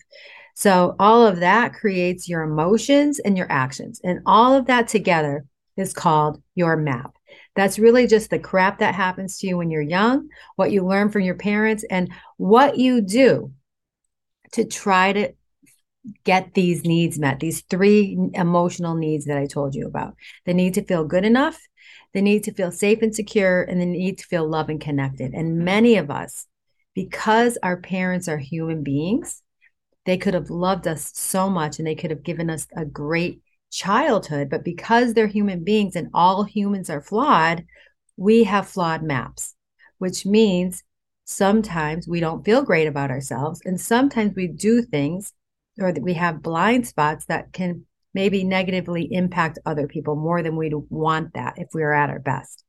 So 0.55 0.95
all 0.99 1.25
of 1.25 1.39
that 1.39 1.73
creates 1.73 2.29
your 2.29 2.43
emotions 2.43 3.19
and 3.19 3.35
your 3.35 3.51
actions. 3.51 3.99
And 4.03 4.19
all 4.25 4.53
of 4.53 4.67
that 4.67 4.87
together 4.87 5.45
is 5.75 5.93
called 5.93 6.41
your 6.53 6.77
map. 6.77 7.15
That's 7.55 7.79
really 7.79 8.05
just 8.05 8.29
the 8.29 8.39
crap 8.39 8.79
that 8.79 8.93
happens 8.93 9.39
to 9.39 9.47
you 9.47 9.57
when 9.57 9.71
you're 9.71 9.81
young, 9.81 10.29
what 10.55 10.71
you 10.71 10.85
learn 10.85 11.09
from 11.09 11.23
your 11.23 11.35
parents, 11.35 11.83
and 11.89 12.11
what 12.37 12.77
you 12.77 13.01
do 13.01 13.51
to 14.53 14.65
try 14.65 15.13
to 15.13 15.33
get 16.23 16.53
these 16.53 16.83
needs 16.83 17.17
met, 17.17 17.39
these 17.39 17.61
three 17.69 18.17
emotional 18.33 18.95
needs 18.95 19.25
that 19.25 19.37
I 19.37 19.47
told 19.47 19.73
you 19.73 19.87
about 19.87 20.15
the 20.45 20.53
need 20.53 20.75
to 20.75 20.83
feel 20.83 21.05
good 21.05 21.25
enough, 21.25 21.59
the 22.13 22.21
need 22.21 22.43
to 22.43 22.53
feel 22.53 22.71
safe 22.71 23.01
and 23.01 23.15
secure, 23.15 23.63
and 23.63 23.81
the 23.81 23.85
need 23.85 24.19
to 24.19 24.25
feel 24.25 24.47
love 24.47 24.69
and 24.69 24.79
connected. 24.79 25.33
And 25.33 25.59
many 25.59 25.95
of 25.97 26.11
us, 26.11 26.45
because 26.93 27.57
our 27.63 27.77
parents 27.77 28.27
are 28.27 28.37
human 28.37 28.83
beings, 28.83 29.41
they 30.05 30.17
could 30.17 30.33
have 30.33 30.49
loved 30.49 30.87
us 30.87 31.11
so 31.15 31.49
much 31.49 31.79
and 31.79 31.87
they 31.87 31.95
could 31.95 32.11
have 32.11 32.23
given 32.23 32.49
us 32.49 32.67
a 32.75 32.85
great 32.85 33.41
childhood. 33.71 34.49
But 34.49 34.63
because 34.63 35.13
they're 35.13 35.27
human 35.27 35.63
beings 35.63 35.95
and 35.95 36.09
all 36.13 36.43
humans 36.43 36.89
are 36.89 37.01
flawed, 37.01 37.65
we 38.17 38.43
have 38.43 38.67
flawed 38.67 39.01
maps, 39.01 39.55
which 39.97 40.25
means 40.25 40.83
sometimes 41.25 42.07
we 42.07 42.19
don't 42.19 42.45
feel 42.45 42.61
great 42.61 42.87
about 42.87 43.11
ourselves. 43.11 43.61
And 43.65 43.79
sometimes 43.79 44.35
we 44.35 44.47
do 44.47 44.81
things 44.81 45.33
or 45.79 45.91
that 45.91 46.03
we 46.03 46.13
have 46.13 46.43
blind 46.43 46.85
spots 46.85 47.25
that 47.25 47.53
can 47.53 47.85
maybe 48.13 48.43
negatively 48.43 49.07
impact 49.11 49.59
other 49.65 49.87
people 49.87 50.15
more 50.15 50.43
than 50.43 50.55
we'd 50.55 50.73
want 50.89 51.33
that 51.33 51.55
if 51.57 51.69
we 51.73 51.81
were 51.81 51.93
at 51.93 52.09
our 52.09 52.19
best. 52.19 52.63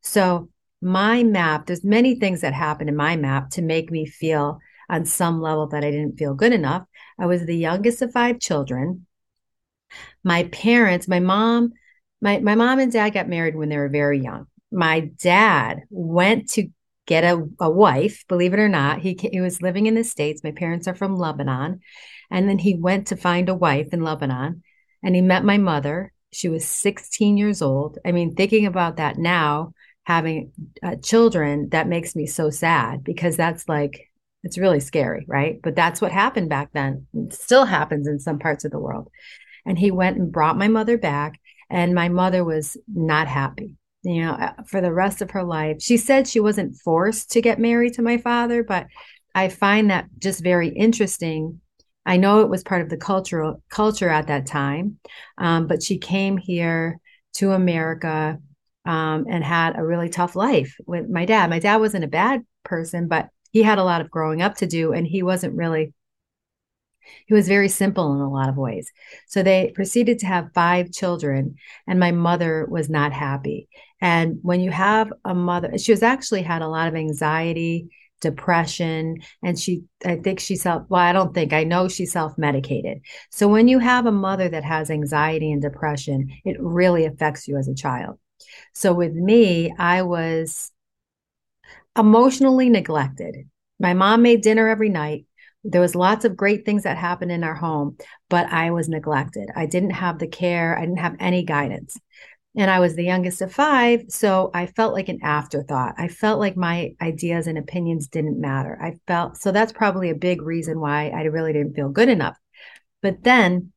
So 0.00 0.48
my 0.82 1.22
map, 1.22 1.66
there's 1.66 1.84
many 1.84 2.18
things 2.18 2.40
that 2.40 2.54
happen 2.54 2.88
in 2.88 2.96
my 2.96 3.16
map 3.16 3.50
to 3.50 3.62
make 3.62 3.90
me 3.90 4.06
feel 4.06 4.60
on 4.88 5.04
some 5.04 5.40
level 5.40 5.68
that 5.68 5.84
I 5.84 5.90
didn't 5.90 6.18
feel 6.18 6.34
good 6.34 6.52
enough. 6.52 6.84
I 7.18 7.26
was 7.26 7.44
the 7.44 7.56
youngest 7.56 8.02
of 8.02 8.12
five 8.12 8.40
children. 8.40 9.06
My 10.24 10.44
parents, 10.44 11.06
my 11.06 11.20
mom, 11.20 11.72
my, 12.20 12.38
my 12.40 12.54
mom 12.54 12.78
and 12.78 12.92
dad 12.92 13.10
got 13.10 13.28
married 13.28 13.56
when 13.56 13.68
they 13.68 13.76
were 13.76 13.88
very 13.88 14.20
young. 14.20 14.46
My 14.72 15.10
dad 15.20 15.82
went 15.90 16.50
to 16.50 16.68
get 17.06 17.24
a, 17.24 17.46
a 17.58 17.70
wife, 17.70 18.24
believe 18.28 18.54
it 18.54 18.60
or 18.60 18.68
not. 18.68 19.00
He, 19.00 19.18
he 19.20 19.40
was 19.40 19.62
living 19.62 19.86
in 19.86 19.94
the 19.94 20.04
States. 20.04 20.44
My 20.44 20.52
parents 20.52 20.86
are 20.86 20.94
from 20.94 21.16
Lebanon. 21.16 21.80
And 22.30 22.48
then 22.48 22.58
he 22.58 22.76
went 22.76 23.08
to 23.08 23.16
find 23.16 23.48
a 23.48 23.54
wife 23.54 23.88
in 23.92 24.02
Lebanon 24.02 24.62
and 25.02 25.14
he 25.14 25.20
met 25.20 25.44
my 25.44 25.58
mother. 25.58 26.12
She 26.32 26.48
was 26.48 26.66
16 26.66 27.36
years 27.36 27.62
old. 27.62 27.98
I 28.04 28.12
mean, 28.12 28.34
thinking 28.34 28.66
about 28.66 28.96
that 28.96 29.18
now, 29.18 29.72
having 30.04 30.52
uh, 30.82 30.96
children, 30.96 31.68
that 31.70 31.88
makes 31.88 32.14
me 32.14 32.26
so 32.26 32.50
sad 32.50 33.02
because 33.04 33.36
that's 33.36 33.68
like, 33.68 34.08
it's 34.42 34.58
really 34.58 34.80
scary, 34.80 35.24
right? 35.28 35.60
But 35.62 35.76
that's 35.76 36.00
what 36.00 36.12
happened 36.12 36.48
back 36.48 36.70
then. 36.72 37.06
It 37.12 37.34
still 37.34 37.64
happens 37.64 38.06
in 38.06 38.20
some 38.20 38.38
parts 38.38 38.64
of 38.64 38.70
the 38.70 38.78
world. 38.78 39.10
And 39.66 39.78
he 39.78 39.90
went 39.90 40.16
and 40.16 40.32
brought 40.32 40.56
my 40.56 40.68
mother 40.68 40.96
back, 40.96 41.38
and 41.68 41.94
my 41.94 42.08
mother 42.08 42.42
was 42.42 42.76
not 42.88 43.28
happy. 43.28 43.76
You 44.02 44.24
know, 44.24 44.32
uh, 44.32 44.62
for 44.66 44.80
the 44.80 44.92
rest 44.92 45.20
of 45.20 45.32
her 45.32 45.44
life, 45.44 45.82
she 45.82 45.98
said 45.98 46.26
she 46.26 46.40
wasn't 46.40 46.76
forced 46.76 47.32
to 47.32 47.42
get 47.42 47.58
married 47.58 47.94
to 47.94 48.02
my 48.02 48.16
father, 48.16 48.64
but 48.64 48.86
I 49.34 49.48
find 49.48 49.90
that 49.90 50.06
just 50.18 50.42
very 50.42 50.68
interesting 50.68 51.60
I 52.06 52.16
know 52.16 52.40
it 52.40 52.48
was 52.48 52.64
part 52.64 52.82
of 52.82 52.88
the 52.88 52.96
cultural 52.96 53.62
culture 53.68 54.08
at 54.08 54.28
that 54.28 54.46
time, 54.46 54.98
um, 55.38 55.66
but 55.66 55.82
she 55.82 55.98
came 55.98 56.36
here 56.36 56.98
to 57.34 57.52
America 57.52 58.38
um, 58.84 59.26
and 59.28 59.44
had 59.44 59.78
a 59.78 59.84
really 59.84 60.08
tough 60.08 60.34
life 60.34 60.74
with 60.86 61.08
my 61.08 61.24
dad. 61.24 61.50
My 61.50 61.58
dad 61.58 61.76
wasn't 61.76 62.04
a 62.04 62.08
bad 62.08 62.42
person, 62.64 63.08
but 63.08 63.28
he 63.52 63.62
had 63.62 63.78
a 63.78 63.84
lot 63.84 64.00
of 64.00 64.10
growing 64.10 64.42
up 64.42 64.56
to 64.56 64.66
do, 64.66 64.92
and 64.92 65.06
he 65.06 65.22
wasn't 65.22 65.56
really. 65.56 65.92
He 67.26 67.34
was 67.34 67.48
very 67.48 67.68
simple 67.68 68.14
in 68.14 68.20
a 68.20 68.30
lot 68.30 68.48
of 68.48 68.56
ways. 68.56 68.92
So 69.26 69.42
they 69.42 69.72
proceeded 69.74 70.20
to 70.20 70.26
have 70.26 70.54
five 70.54 70.92
children, 70.92 71.56
and 71.86 71.98
my 71.98 72.12
mother 72.12 72.66
was 72.70 72.88
not 72.88 73.12
happy. 73.12 73.68
And 74.00 74.38
when 74.42 74.60
you 74.60 74.70
have 74.70 75.12
a 75.24 75.34
mother, 75.34 75.76
she 75.76 75.92
was 75.92 76.02
actually 76.02 76.42
had 76.42 76.62
a 76.62 76.68
lot 76.68 76.88
of 76.88 76.94
anxiety 76.94 77.90
depression 78.20 79.16
and 79.42 79.58
she 79.58 79.82
i 80.04 80.16
think 80.16 80.40
she 80.40 80.56
self 80.56 80.84
well 80.88 81.00
i 81.00 81.12
don't 81.12 81.34
think 81.34 81.52
i 81.52 81.64
know 81.64 81.88
she 81.88 82.06
self-medicated. 82.06 83.00
So 83.30 83.48
when 83.48 83.68
you 83.68 83.78
have 83.78 84.06
a 84.06 84.12
mother 84.12 84.48
that 84.48 84.64
has 84.64 84.90
anxiety 84.90 85.50
and 85.52 85.62
depression 85.62 86.30
it 86.44 86.56
really 86.60 87.06
affects 87.06 87.48
you 87.48 87.56
as 87.56 87.68
a 87.68 87.74
child. 87.74 88.18
So 88.74 88.92
with 88.92 89.14
me 89.14 89.74
i 89.78 90.02
was 90.02 90.70
emotionally 91.98 92.68
neglected. 92.68 93.48
My 93.78 93.94
mom 93.94 94.22
made 94.22 94.42
dinner 94.42 94.68
every 94.68 94.88
night. 94.88 95.26
There 95.64 95.80
was 95.80 95.94
lots 95.94 96.24
of 96.24 96.36
great 96.36 96.64
things 96.64 96.84
that 96.84 96.96
happened 96.96 97.32
in 97.32 97.44
our 97.44 97.54
home 97.54 97.96
but 98.28 98.46
i 98.52 98.70
was 98.70 98.88
neglected. 98.88 99.48
I 99.56 99.66
didn't 99.66 99.90
have 99.90 100.18
the 100.18 100.28
care. 100.28 100.78
I 100.78 100.82
didn't 100.82 100.98
have 100.98 101.16
any 101.18 101.44
guidance 101.44 101.98
and 102.56 102.70
I 102.70 102.80
was 102.80 102.96
the 102.96 103.04
youngest 103.04 103.40
of 103.42 103.52
five. 103.52 104.04
So 104.08 104.50
I 104.52 104.66
felt 104.66 104.92
like 104.92 105.08
an 105.08 105.20
afterthought. 105.22 105.94
I 105.98 106.08
felt 106.08 106.40
like 106.40 106.56
my 106.56 106.94
ideas 107.00 107.46
and 107.46 107.56
opinions 107.56 108.08
didn't 108.08 108.40
matter. 108.40 108.78
I 108.82 108.98
felt 109.06 109.36
so 109.36 109.52
that's 109.52 109.72
probably 109.72 110.10
a 110.10 110.14
big 110.14 110.42
reason 110.42 110.80
why 110.80 111.08
I 111.10 111.24
really 111.24 111.52
didn't 111.52 111.74
feel 111.74 111.88
good 111.88 112.08
enough. 112.08 112.36
But 113.02 113.22
then 113.22 113.72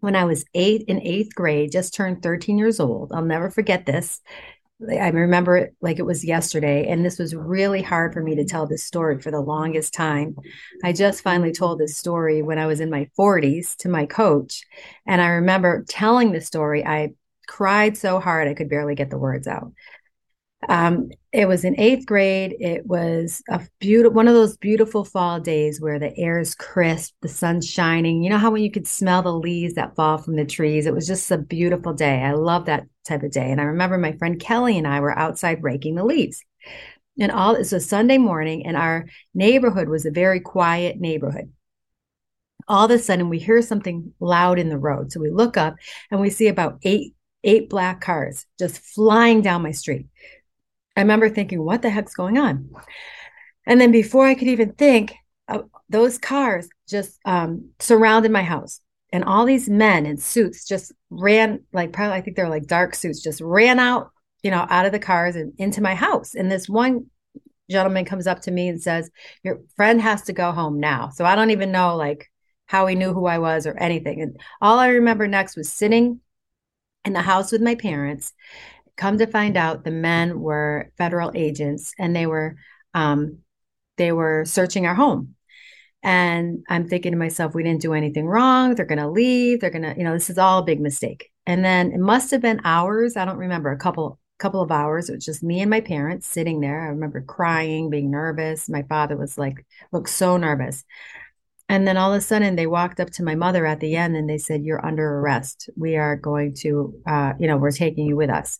when 0.00 0.14
I 0.14 0.24
was 0.24 0.44
eight 0.54 0.84
in 0.86 1.02
eighth 1.02 1.34
grade, 1.34 1.72
just 1.72 1.92
turned 1.92 2.22
13 2.22 2.56
years 2.56 2.78
old, 2.78 3.12
I'll 3.12 3.24
never 3.24 3.50
forget 3.50 3.84
this. 3.84 4.20
I 4.88 5.08
remember 5.08 5.56
it 5.56 5.74
like 5.80 5.98
it 5.98 6.06
was 6.06 6.24
yesterday. 6.24 6.86
And 6.86 7.04
this 7.04 7.18
was 7.18 7.34
really 7.34 7.82
hard 7.82 8.12
for 8.12 8.22
me 8.22 8.36
to 8.36 8.44
tell 8.44 8.64
this 8.64 8.84
story 8.84 9.20
for 9.20 9.32
the 9.32 9.40
longest 9.40 9.92
time. 9.92 10.36
I 10.84 10.92
just 10.92 11.22
finally 11.22 11.50
told 11.50 11.80
this 11.80 11.96
story 11.96 12.42
when 12.42 12.60
I 12.60 12.66
was 12.66 12.78
in 12.78 12.88
my 12.88 13.10
40s 13.18 13.76
to 13.78 13.88
my 13.88 14.06
coach. 14.06 14.64
And 15.04 15.20
I 15.20 15.30
remember 15.30 15.84
telling 15.88 16.30
the 16.30 16.40
story. 16.40 16.86
I 16.86 17.10
cried 17.48 17.96
so 17.96 18.20
hard 18.20 18.46
I 18.46 18.54
could 18.54 18.68
barely 18.68 18.94
get 18.94 19.10
the 19.10 19.18
words 19.18 19.48
out. 19.48 19.72
Um, 20.68 21.10
it 21.32 21.46
was 21.46 21.64
in 21.64 21.78
eighth 21.78 22.04
grade. 22.04 22.56
It 22.58 22.84
was 22.84 23.42
a 23.48 23.60
beautiful, 23.78 24.14
one 24.14 24.28
of 24.28 24.34
those 24.34 24.56
beautiful 24.56 25.04
fall 25.04 25.38
days 25.40 25.80
where 25.80 25.98
the 25.98 26.16
air 26.18 26.38
is 26.38 26.54
crisp, 26.54 27.14
the 27.22 27.28
sun's 27.28 27.68
shining. 27.68 28.22
You 28.22 28.30
know 28.30 28.38
how 28.38 28.50
when 28.50 28.62
you 28.62 28.70
could 28.70 28.88
smell 28.88 29.22
the 29.22 29.32
leaves 29.32 29.74
that 29.74 29.94
fall 29.94 30.18
from 30.18 30.36
the 30.36 30.44
trees? 30.44 30.86
It 30.86 30.94
was 30.94 31.06
just 31.06 31.30
a 31.30 31.38
beautiful 31.38 31.92
day. 31.92 32.22
I 32.22 32.32
love 32.32 32.66
that 32.66 32.86
type 33.06 33.22
of 33.22 33.30
day. 33.30 33.50
And 33.50 33.60
I 33.60 33.64
remember 33.64 33.98
my 33.98 34.12
friend 34.12 34.40
Kelly 34.40 34.76
and 34.76 34.86
I 34.86 35.00
were 35.00 35.16
outside 35.16 35.62
raking 35.62 35.94
the 35.94 36.04
leaves. 36.04 36.44
And 37.20 37.32
all 37.32 37.54
it's 37.54 37.72
a 37.72 37.80
Sunday 37.80 38.18
morning, 38.18 38.64
and 38.64 38.76
our 38.76 39.06
neighborhood 39.34 39.88
was 39.88 40.06
a 40.06 40.10
very 40.10 40.38
quiet 40.40 41.00
neighborhood 41.00 41.52
all 42.68 42.84
of 42.84 42.90
a 42.90 42.98
sudden 42.98 43.28
we 43.28 43.38
hear 43.38 43.62
something 43.62 44.12
loud 44.20 44.58
in 44.58 44.68
the 44.68 44.78
road. 44.78 45.10
So 45.10 45.20
we 45.20 45.30
look 45.30 45.56
up 45.56 45.76
and 46.10 46.20
we 46.20 46.30
see 46.30 46.48
about 46.48 46.78
eight 46.82 47.14
eight 47.44 47.68
black 47.68 48.00
cars 48.00 48.46
just 48.58 48.78
flying 48.78 49.42
down 49.42 49.62
my 49.62 49.72
street. 49.72 50.06
I 50.96 51.02
remember 51.02 51.28
thinking, 51.28 51.62
what 51.62 51.82
the 51.82 51.90
heck's 51.90 52.14
going 52.14 52.38
on? 52.38 52.70
And 53.66 53.80
then 53.80 53.92
before 53.92 54.26
I 54.26 54.34
could 54.34 54.48
even 54.48 54.72
think, 54.72 55.14
uh, 55.46 55.60
those 55.88 56.18
cars 56.18 56.68
just 56.88 57.18
um, 57.24 57.70
surrounded 57.78 58.32
my 58.32 58.42
house. 58.42 58.80
And 59.12 59.24
all 59.24 59.46
these 59.46 59.68
men 59.68 60.04
in 60.04 60.18
suits 60.18 60.66
just 60.66 60.92
ran, 61.08 61.60
like, 61.72 61.92
probably, 61.92 62.16
I 62.16 62.20
think 62.20 62.36
they're 62.36 62.48
like 62.48 62.66
dark 62.66 62.94
suits, 62.94 63.22
just 63.22 63.40
ran 63.40 63.78
out, 63.78 64.10
you 64.42 64.50
know, 64.50 64.66
out 64.68 64.86
of 64.86 64.92
the 64.92 64.98
cars 64.98 65.34
and 65.36 65.52
into 65.56 65.80
my 65.80 65.94
house. 65.94 66.34
And 66.34 66.50
this 66.50 66.68
one 66.68 67.06
gentleman 67.70 68.04
comes 68.04 68.26
up 68.26 68.40
to 68.42 68.50
me 68.50 68.68
and 68.68 68.82
says, 68.82 69.10
Your 69.42 69.60
friend 69.76 70.00
has 70.00 70.22
to 70.22 70.32
go 70.32 70.52
home 70.52 70.78
now. 70.78 71.08
So 71.10 71.24
I 71.24 71.36
don't 71.36 71.50
even 71.50 71.72
know, 71.72 71.96
like, 71.96 72.30
how 72.66 72.86
he 72.86 72.94
knew 72.94 73.14
who 73.14 73.26
I 73.26 73.38
was 73.38 73.66
or 73.66 73.76
anything. 73.78 74.20
And 74.20 74.38
all 74.60 74.78
I 74.78 74.88
remember 74.88 75.26
next 75.26 75.56
was 75.56 75.72
sitting 75.72 76.20
in 77.08 77.14
the 77.14 77.22
house 77.22 77.50
with 77.50 77.60
my 77.60 77.74
parents. 77.74 78.32
Come 78.96 79.18
to 79.18 79.26
find 79.26 79.56
out, 79.56 79.84
the 79.84 79.90
men 79.90 80.40
were 80.40 80.92
federal 80.96 81.32
agents, 81.34 81.92
and 81.98 82.14
they 82.14 82.26
were 82.26 82.56
um, 82.94 83.38
they 83.96 84.12
were 84.12 84.44
searching 84.46 84.86
our 84.86 84.94
home. 84.94 85.34
And 86.02 86.64
I'm 86.68 86.88
thinking 86.88 87.12
to 87.12 87.18
myself, 87.18 87.54
we 87.54 87.64
didn't 87.64 87.82
do 87.82 87.92
anything 87.92 88.26
wrong. 88.26 88.74
They're 88.74 88.86
going 88.86 89.00
to 89.00 89.08
leave. 89.08 89.60
They're 89.60 89.70
going 89.70 89.82
to, 89.82 89.94
you 89.98 90.04
know, 90.04 90.12
this 90.12 90.30
is 90.30 90.38
all 90.38 90.60
a 90.60 90.64
big 90.64 90.80
mistake. 90.80 91.30
And 91.44 91.64
then 91.64 91.90
it 91.90 91.98
must 91.98 92.30
have 92.30 92.40
been 92.40 92.60
hours. 92.64 93.16
I 93.16 93.24
don't 93.24 93.36
remember 93.36 93.72
a 93.72 93.78
couple 93.78 94.20
couple 94.38 94.62
of 94.62 94.70
hours. 94.70 95.08
It 95.08 95.16
was 95.16 95.24
just 95.24 95.42
me 95.42 95.60
and 95.60 95.70
my 95.70 95.80
parents 95.80 96.26
sitting 96.26 96.60
there. 96.60 96.80
I 96.80 96.88
remember 96.88 97.20
crying, 97.20 97.90
being 97.90 98.10
nervous. 98.10 98.68
My 98.68 98.84
father 98.84 99.16
was 99.16 99.36
like, 99.36 99.66
looked 99.90 100.10
so 100.10 100.36
nervous. 100.36 100.84
And 101.68 101.86
then 101.86 101.96
all 101.96 102.12
of 102.12 102.18
a 102.18 102.20
sudden, 102.22 102.56
they 102.56 102.66
walked 102.66 102.98
up 102.98 103.10
to 103.10 103.22
my 103.22 103.34
mother 103.34 103.66
at 103.66 103.80
the 103.80 103.96
end 103.96 104.16
and 104.16 104.28
they 104.28 104.38
said, 104.38 104.64
You're 104.64 104.84
under 104.84 105.18
arrest. 105.18 105.68
We 105.76 105.96
are 105.96 106.16
going 106.16 106.54
to, 106.60 106.94
uh, 107.06 107.34
you 107.38 107.46
know, 107.46 107.58
we're 107.58 107.72
taking 107.72 108.06
you 108.06 108.16
with 108.16 108.30
us. 108.30 108.58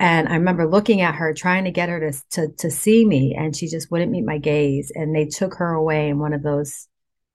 And 0.00 0.28
I 0.28 0.34
remember 0.34 0.68
looking 0.68 1.00
at 1.00 1.16
her, 1.16 1.34
trying 1.34 1.64
to 1.64 1.72
get 1.72 1.88
her 1.88 1.98
to, 1.98 2.22
to, 2.30 2.48
to 2.58 2.70
see 2.70 3.04
me, 3.04 3.34
and 3.36 3.56
she 3.56 3.66
just 3.66 3.90
wouldn't 3.90 4.12
meet 4.12 4.24
my 4.24 4.38
gaze. 4.38 4.92
And 4.94 5.14
they 5.14 5.26
took 5.26 5.54
her 5.54 5.72
away 5.72 6.08
in 6.08 6.20
one 6.20 6.32
of 6.32 6.44
those 6.44 6.86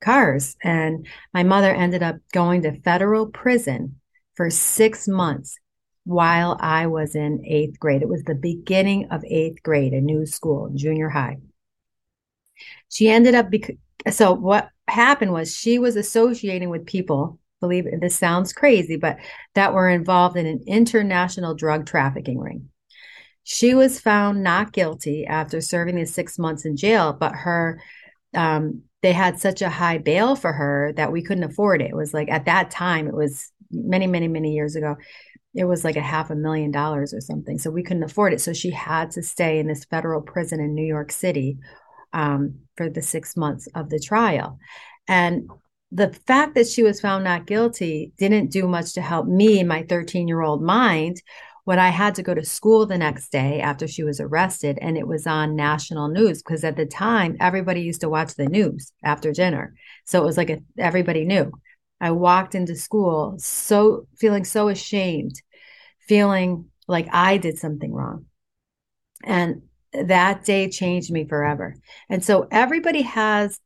cars. 0.01 0.55
And 0.63 1.05
my 1.33 1.43
mother 1.43 1.73
ended 1.73 2.03
up 2.03 2.17
going 2.31 2.61
to 2.61 2.79
federal 2.81 3.27
prison 3.27 3.99
for 4.35 4.49
six 4.49 5.07
months 5.07 5.57
while 6.05 6.57
I 6.59 6.87
was 6.87 7.15
in 7.15 7.43
eighth 7.45 7.79
grade. 7.79 8.01
It 8.01 8.09
was 8.09 8.23
the 8.23 8.35
beginning 8.35 9.09
of 9.11 9.23
eighth 9.25 9.61
grade, 9.63 9.93
a 9.93 10.01
new 10.01 10.25
school, 10.25 10.71
junior 10.73 11.09
high. 11.09 11.39
She 12.89 13.09
ended 13.09 13.35
up, 13.35 13.49
bec- 13.49 13.77
so 14.11 14.33
what 14.33 14.69
happened 14.87 15.31
was 15.31 15.55
she 15.55 15.79
was 15.79 15.95
associating 15.95 16.69
with 16.69 16.85
people, 16.85 17.39
believe 17.59 17.85
this 18.01 18.15
sounds 18.15 18.53
crazy, 18.53 18.97
but 18.97 19.17
that 19.55 19.73
were 19.73 19.89
involved 19.89 20.37
in 20.37 20.45
an 20.45 20.63
international 20.67 21.55
drug 21.55 21.85
trafficking 21.85 22.39
ring. 22.39 22.69
She 23.43 23.73
was 23.73 23.99
found 23.99 24.43
not 24.43 24.71
guilty 24.71 25.25
after 25.25 25.61
serving 25.61 25.95
the 25.95 26.05
six 26.05 26.39
months 26.39 26.65
in 26.65 26.77
jail, 26.77 27.13
but 27.13 27.33
her, 27.33 27.81
um, 28.33 28.83
they 29.01 29.11
had 29.11 29.39
such 29.39 29.61
a 29.61 29.69
high 29.69 29.97
bail 29.97 30.35
for 30.35 30.53
her 30.53 30.93
that 30.95 31.11
we 31.11 31.23
couldn't 31.23 31.43
afford 31.43 31.81
it. 31.81 31.91
It 31.91 31.95
was 31.95 32.13
like 32.13 32.29
at 32.29 32.45
that 32.45 32.71
time, 32.71 33.07
it 33.07 33.15
was 33.15 33.51
many, 33.69 34.07
many, 34.07 34.27
many 34.27 34.53
years 34.53 34.75
ago 34.75 34.95
it 35.55 35.65
was 35.65 35.83
like 35.83 35.95
a 35.95 36.01
half 36.01 36.31
a 36.31 36.35
million 36.35 36.71
dollars 36.71 37.13
or 37.13 37.21
something. 37.21 37.59
So 37.59 37.69
we 37.69 37.83
couldn't 37.83 38.03
afford 38.03 38.33
it. 38.33 38.41
So 38.41 38.53
she 38.53 38.71
had 38.71 39.11
to 39.11 39.21
stay 39.21 39.59
in 39.59 39.67
this 39.67 39.85
federal 39.85 40.21
prison 40.21 40.59
in 40.59 40.73
New 40.73 40.85
York 40.85 41.11
City 41.11 41.57
um, 42.13 42.59
for 42.77 42.89
the 42.89 43.01
six 43.01 43.35
months 43.35 43.67
of 43.75 43.89
the 43.89 43.99
trial. 43.99 44.57
And 45.07 45.49
the 45.91 46.13
fact 46.25 46.55
that 46.55 46.67
she 46.67 46.81
was 46.81 47.01
found 47.01 47.23
not 47.23 47.45
guilty 47.45 48.13
didn't 48.17 48.51
do 48.51 48.67
much 48.67 48.93
to 48.93 49.01
help 49.01 49.27
me, 49.27 49.63
my 49.63 49.83
13 49.83 50.27
year 50.27 50.41
old 50.41 50.61
mind, 50.61 51.21
when 51.65 51.79
I 51.79 51.89
had 51.89 52.15
to 52.15 52.23
go 52.23 52.33
to 52.33 52.43
school 52.43 52.85
the 52.85 52.97
next 52.97 53.31
day 53.31 53.61
after 53.61 53.87
she 53.87 54.03
was 54.03 54.19
arrested. 54.19 54.77
And 54.81 54.97
it 54.97 55.07
was 55.07 55.27
on 55.27 55.55
national 55.55 56.09
news 56.09 56.41
because 56.41 56.63
at 56.63 56.75
the 56.75 56.85
time, 56.85 57.37
everybody 57.39 57.81
used 57.81 58.01
to 58.01 58.09
watch 58.09 58.33
the 58.35 58.47
news 58.47 58.91
after 59.03 59.31
dinner. 59.31 59.75
So 60.05 60.21
it 60.21 60.25
was 60.25 60.37
like 60.37 60.49
a, 60.49 60.61
everybody 60.77 61.25
knew. 61.25 61.51
I 62.01 62.11
walked 62.11 62.55
into 62.55 62.75
school 62.75 63.35
so 63.37 64.07
feeling 64.17 64.43
so 64.43 64.67
ashamed, 64.67 65.41
feeling 66.07 66.65
like 66.87 67.07
I 67.13 67.37
did 67.37 67.57
something 67.57 67.93
wrong. 67.93 68.25
And 69.23 69.61
that 69.93 70.45
day 70.45 70.69
changed 70.69 71.11
me 71.11 71.25
forever. 71.25 71.75
And 72.09 72.23
so 72.23 72.47
everybody 72.51 73.01
has 73.03 73.59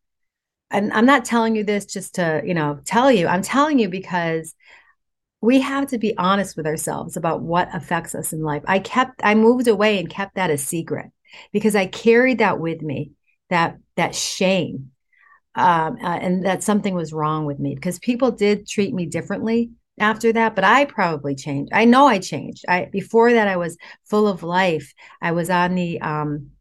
and 0.70 0.92
I'm 0.92 1.06
not 1.06 1.24
telling 1.24 1.56
you 1.56 1.64
this 1.64 1.86
just 1.86 2.16
to, 2.16 2.42
you 2.46 2.54
know, 2.54 2.80
tell 2.84 3.10
you. 3.10 3.28
I'm 3.28 3.42
telling 3.42 3.80
you 3.80 3.88
because 3.88 4.54
we 5.40 5.62
have 5.62 5.88
to 5.88 5.98
be 5.98 6.18
honest 6.18 6.58
with 6.58 6.66
ourselves 6.66 7.16
about 7.16 7.42
what 7.42 7.74
affects 7.74 8.16
us 8.16 8.34
in 8.34 8.42
life. 8.42 8.64
I 8.68 8.80
kept 8.80 9.22
I 9.24 9.36
moved 9.36 9.68
away 9.68 10.00
and 10.00 10.10
kept 10.10 10.36
that 10.36 10.50
a 10.50 10.58
secret 10.58 11.12
because 11.54 11.76
I 11.76 11.86
carried 11.86 12.40
that 12.40 12.60
with 12.60 12.82
me, 12.82 13.12
that 13.50 13.78
that 13.96 14.16
shame 14.16 14.92
um, 15.56 15.98
uh, 16.04 16.18
and 16.22 16.46
that 16.46 16.64
something 16.64 16.94
was 16.94 17.14
wrong 17.14 17.46
with 17.46 17.60
me 17.60 17.76
because 17.76 18.00
people 18.00 18.32
did 18.32 18.68
treat 18.68 18.94
me 18.94 19.06
differently 19.06 19.72
after 20.00 20.32
that 20.34 20.56
but 20.56 20.64
i 20.64 20.86
probably 20.86 21.36
changed. 21.36 21.72
I 21.74 21.86
know 21.86 22.08
i 22.08 22.20
changed. 22.20 22.66
I 22.68 22.86
before 22.92 23.34
that 23.34 23.48
i 23.48 23.58
was 23.58 23.78
full 24.06 24.28
of 24.28 24.44
life. 24.44 24.94
I 25.22 25.32
was 25.32 25.50
on 25.50 25.76
the 25.76 26.02
um 26.02 26.52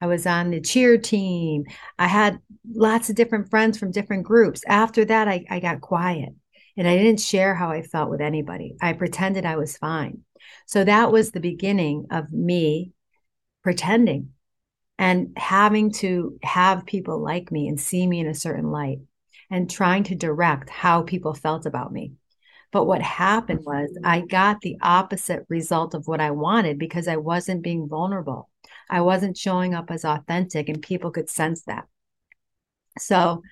i 0.00 0.06
was 0.06 0.26
on 0.26 0.50
the 0.50 0.60
cheer 0.60 0.98
team. 0.98 1.64
I 1.98 2.06
had 2.08 2.38
lots 2.72 3.10
of 3.10 3.16
different 3.16 3.50
friends 3.50 3.78
from 3.78 3.90
different 3.92 4.24
groups. 4.24 4.62
After 4.66 5.04
that 5.06 5.28
i, 5.28 5.44
I 5.50 5.60
got 5.60 5.80
quiet 5.80 6.30
and 6.76 6.88
i 6.88 6.96
didn't 6.96 7.20
share 7.20 7.54
how 7.54 7.70
i 7.70 7.82
felt 7.82 8.10
with 8.10 8.20
anybody. 8.20 8.76
I 8.80 8.92
pretended 8.94 9.44
i 9.46 9.56
was 9.56 9.76
fine. 9.76 10.22
So 10.66 10.84
that 10.84 11.12
was 11.12 11.30
the 11.30 11.40
beginning 11.40 12.06
of 12.10 12.32
me 12.32 12.92
pretending 13.62 14.30
and 14.98 15.32
having 15.36 15.92
to 15.92 16.38
have 16.42 16.86
people 16.86 17.22
like 17.22 17.52
me 17.52 17.68
and 17.68 17.80
see 17.80 18.06
me 18.06 18.20
in 18.20 18.26
a 18.26 18.34
certain 18.34 18.70
light 18.70 18.98
and 19.50 19.70
trying 19.70 20.04
to 20.04 20.14
direct 20.14 20.68
how 20.68 21.02
people 21.02 21.34
felt 21.34 21.66
about 21.66 21.92
me. 21.92 22.12
But 22.70 22.84
what 22.84 23.02
happened 23.02 23.64
was 23.64 23.96
I 24.04 24.20
got 24.20 24.60
the 24.60 24.76
opposite 24.82 25.46
result 25.48 25.94
of 25.94 26.06
what 26.06 26.20
I 26.20 26.30
wanted 26.30 26.78
because 26.78 27.08
I 27.08 27.16
wasn't 27.16 27.62
being 27.62 27.88
vulnerable. 27.88 28.50
I 28.90 29.00
wasn't 29.00 29.36
showing 29.36 29.74
up 29.74 29.90
as 29.90 30.04
authentic, 30.04 30.68
and 30.68 30.82
people 30.82 31.10
could 31.10 31.30
sense 31.30 31.62
that. 31.62 31.86
So, 32.98 33.42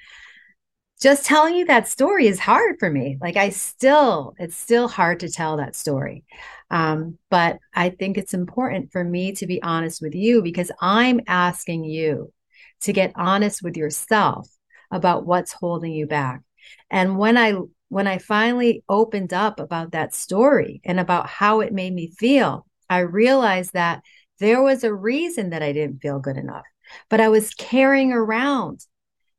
just 1.01 1.27
telling 1.27 1.55
you 1.55 1.67
that 1.67 1.89
story 1.89 2.27
is 2.27 2.41
hard 2.41 2.77
for 2.79 2.91
me. 2.91 3.19
Like, 3.21 3.37
I 3.37 3.51
still, 3.51 4.35
it's 4.39 4.57
still 4.57 4.89
hard 4.89 5.21
to 5.21 5.31
tell 5.31 5.59
that 5.59 5.77
story. 5.77 6.25
Um, 6.71 7.19
but 7.31 7.59
I 7.75 7.91
think 7.91 8.17
it's 8.17 8.35
important 8.35 8.93
for 8.93 9.05
me 9.05 9.33
to 9.33 9.47
be 9.47 9.63
honest 9.63 10.01
with 10.01 10.15
you 10.15 10.43
because 10.43 10.71
I'm 10.81 11.21
asking 11.27 11.85
you 11.85 12.33
to 12.81 12.93
get 12.93 13.13
honest 13.15 13.63
with 13.63 13.77
yourself 13.77 14.49
about 14.91 15.27
what's 15.27 15.53
holding 15.53 15.93
you 15.93 16.07
back. 16.07 16.43
And 16.91 17.19
when 17.19 17.37
I 17.37 17.55
when 17.89 18.07
I 18.07 18.19
finally 18.19 18.83
opened 18.89 19.33
up 19.33 19.61
about 19.61 19.93
that 19.93 20.15
story 20.15 20.81
and 20.85 20.99
about 20.99 21.29
how 21.29 21.61
it 21.61 21.73
made 21.73 21.95
me 21.95 22.13
feel, 22.19 22.67
I 22.89 23.01
realized 23.01 23.73
that 23.75 24.03
there 24.39 24.63
was 24.63 24.85
a 24.85 24.95
reason 24.95 25.51
that 25.51 25.63
I 25.63 25.73
didn't 25.73 26.01
feel 26.01 26.19
good 26.19 26.37
enough. 26.37 26.65
But 27.09 27.21
I 27.21 27.29
was 27.29 27.55
carrying 27.55 28.13
around 28.13 28.85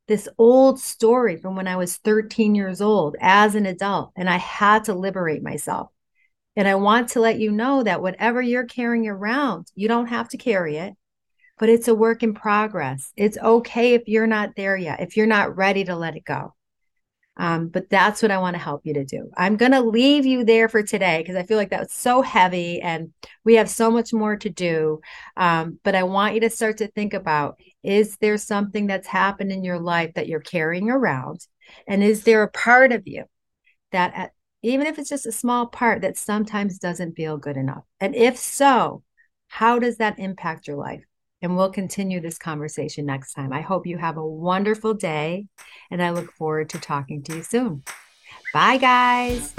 this 0.07 0.27
old 0.38 0.79
story 0.79 1.38
from 1.38 1.55
when 1.55 1.67
I 1.67 1.75
was 1.75 1.97
13 1.97 2.55
years 2.55 2.81
old 2.81 3.15
as 3.19 3.55
an 3.55 3.65
adult, 3.65 4.12
and 4.15 4.29
I 4.29 4.38
had 4.38 4.86
to 4.86 4.93
liberate 4.93 5.43
myself. 5.43 5.89
And 6.55 6.67
I 6.67 6.75
want 6.75 7.10
to 7.10 7.19
let 7.19 7.39
you 7.39 7.51
know 7.51 7.83
that 7.83 8.01
whatever 8.01 8.41
you're 8.41 8.65
carrying 8.65 9.07
around, 9.07 9.67
you 9.75 9.88
don't 9.88 10.07
have 10.07 10.29
to 10.29 10.38
carry 10.38 10.77
it, 10.77 10.93
but 11.60 11.69
it's 11.69 11.88
a 11.88 11.95
work 11.95 12.23
in 12.23 12.33
progress. 12.33 13.12
It's 13.15 13.38
okay 13.38 13.93
if 13.93 14.07
you're 14.07 14.27
not 14.27 14.55
there 14.55 14.77
yet, 14.77 15.01
if 15.01 15.17
you're 15.17 15.27
not 15.27 15.55
ready 15.55 15.83
to 15.83 15.95
let 15.95 16.15
it 16.15 16.25
go. 16.25 16.55
Um, 17.38 17.67
but 17.67 17.89
that's 17.89 18.21
what 18.21 18.32
I 18.32 18.39
want 18.39 18.56
to 18.56 18.62
help 18.62 18.82
you 18.84 18.95
to 18.95 19.06
do. 19.06 19.30
I'm 19.38 19.58
going 19.58 19.71
to 19.71 19.82
leave 19.82 20.26
you 20.26 20.43
there 20.43 20.67
for 20.67 20.82
today 20.82 21.19
because 21.19 21.36
I 21.36 21.43
feel 21.43 21.58
like 21.58 21.69
that 21.69 21.82
was 21.82 21.93
so 21.93 22.21
heavy 22.21 22.82
and 22.82 23.13
we 23.43 23.56
have 23.56 23.69
so 23.69 23.91
much 23.91 24.12
more 24.12 24.36
to 24.38 24.50
do. 24.50 25.02
Um, 25.36 25.80
but 25.84 25.95
I 25.95 26.04
want 26.04 26.34
you 26.34 26.41
to 26.41 26.50
start 26.50 26.78
to 26.78 26.88
think 26.88 27.13
about 27.13 27.60
is 27.84 28.17
there 28.17 28.38
something 28.38 28.88
that's 28.88 29.08
happened 29.08 29.52
in 29.52 29.63
your 29.63 29.80
life 29.80 30.13
that 30.15 30.28
you're 30.28 30.39
carrying 30.39 30.89
around? 30.89 31.45
And 31.88 32.04
is 32.04 32.23
there 32.23 32.43
a 32.43 32.52
part 32.52 32.91
of 32.91 33.04
you 33.06 33.26
that 33.91 34.13
at 34.15 34.32
even 34.63 34.88
if 34.88 34.97
it's 34.97 35.10
just 35.10 35.28
a 35.28 35.32
small 35.32 35.67
part 35.67 36.02
that 36.02 36.17
sometimes 36.17 36.80
doesn't 36.80 37.15
feel 37.15 37.38
good 37.38 37.58
enough? 37.58 37.84
And 38.00 38.15
if 38.15 38.38
so, 38.38 39.04
how 39.47 39.80
does 39.80 39.97
that 39.97 40.19
impact 40.19 40.67
your 40.67 40.78
life? 40.78 41.04
And 41.41 41.56
we'll 41.56 41.71
continue 41.71 42.19
this 42.19 42.38
conversation 42.38 43.06
next 43.06 43.34
time. 43.34 43.54
I 43.54 43.62
hope 43.62 43.86
you 43.86 43.97
have 43.97 44.17
a 44.17 44.26
wonderful 44.26 44.93
day, 44.93 45.45
and 45.91 46.02
I 46.02 46.10
look 46.10 46.32
forward 46.34 46.69
to 46.69 46.80
talking 46.80 47.21
to 47.23 47.36
you 47.36 47.43
soon. 47.43 47.84
Bye, 48.54 48.78
guys. 48.78 49.54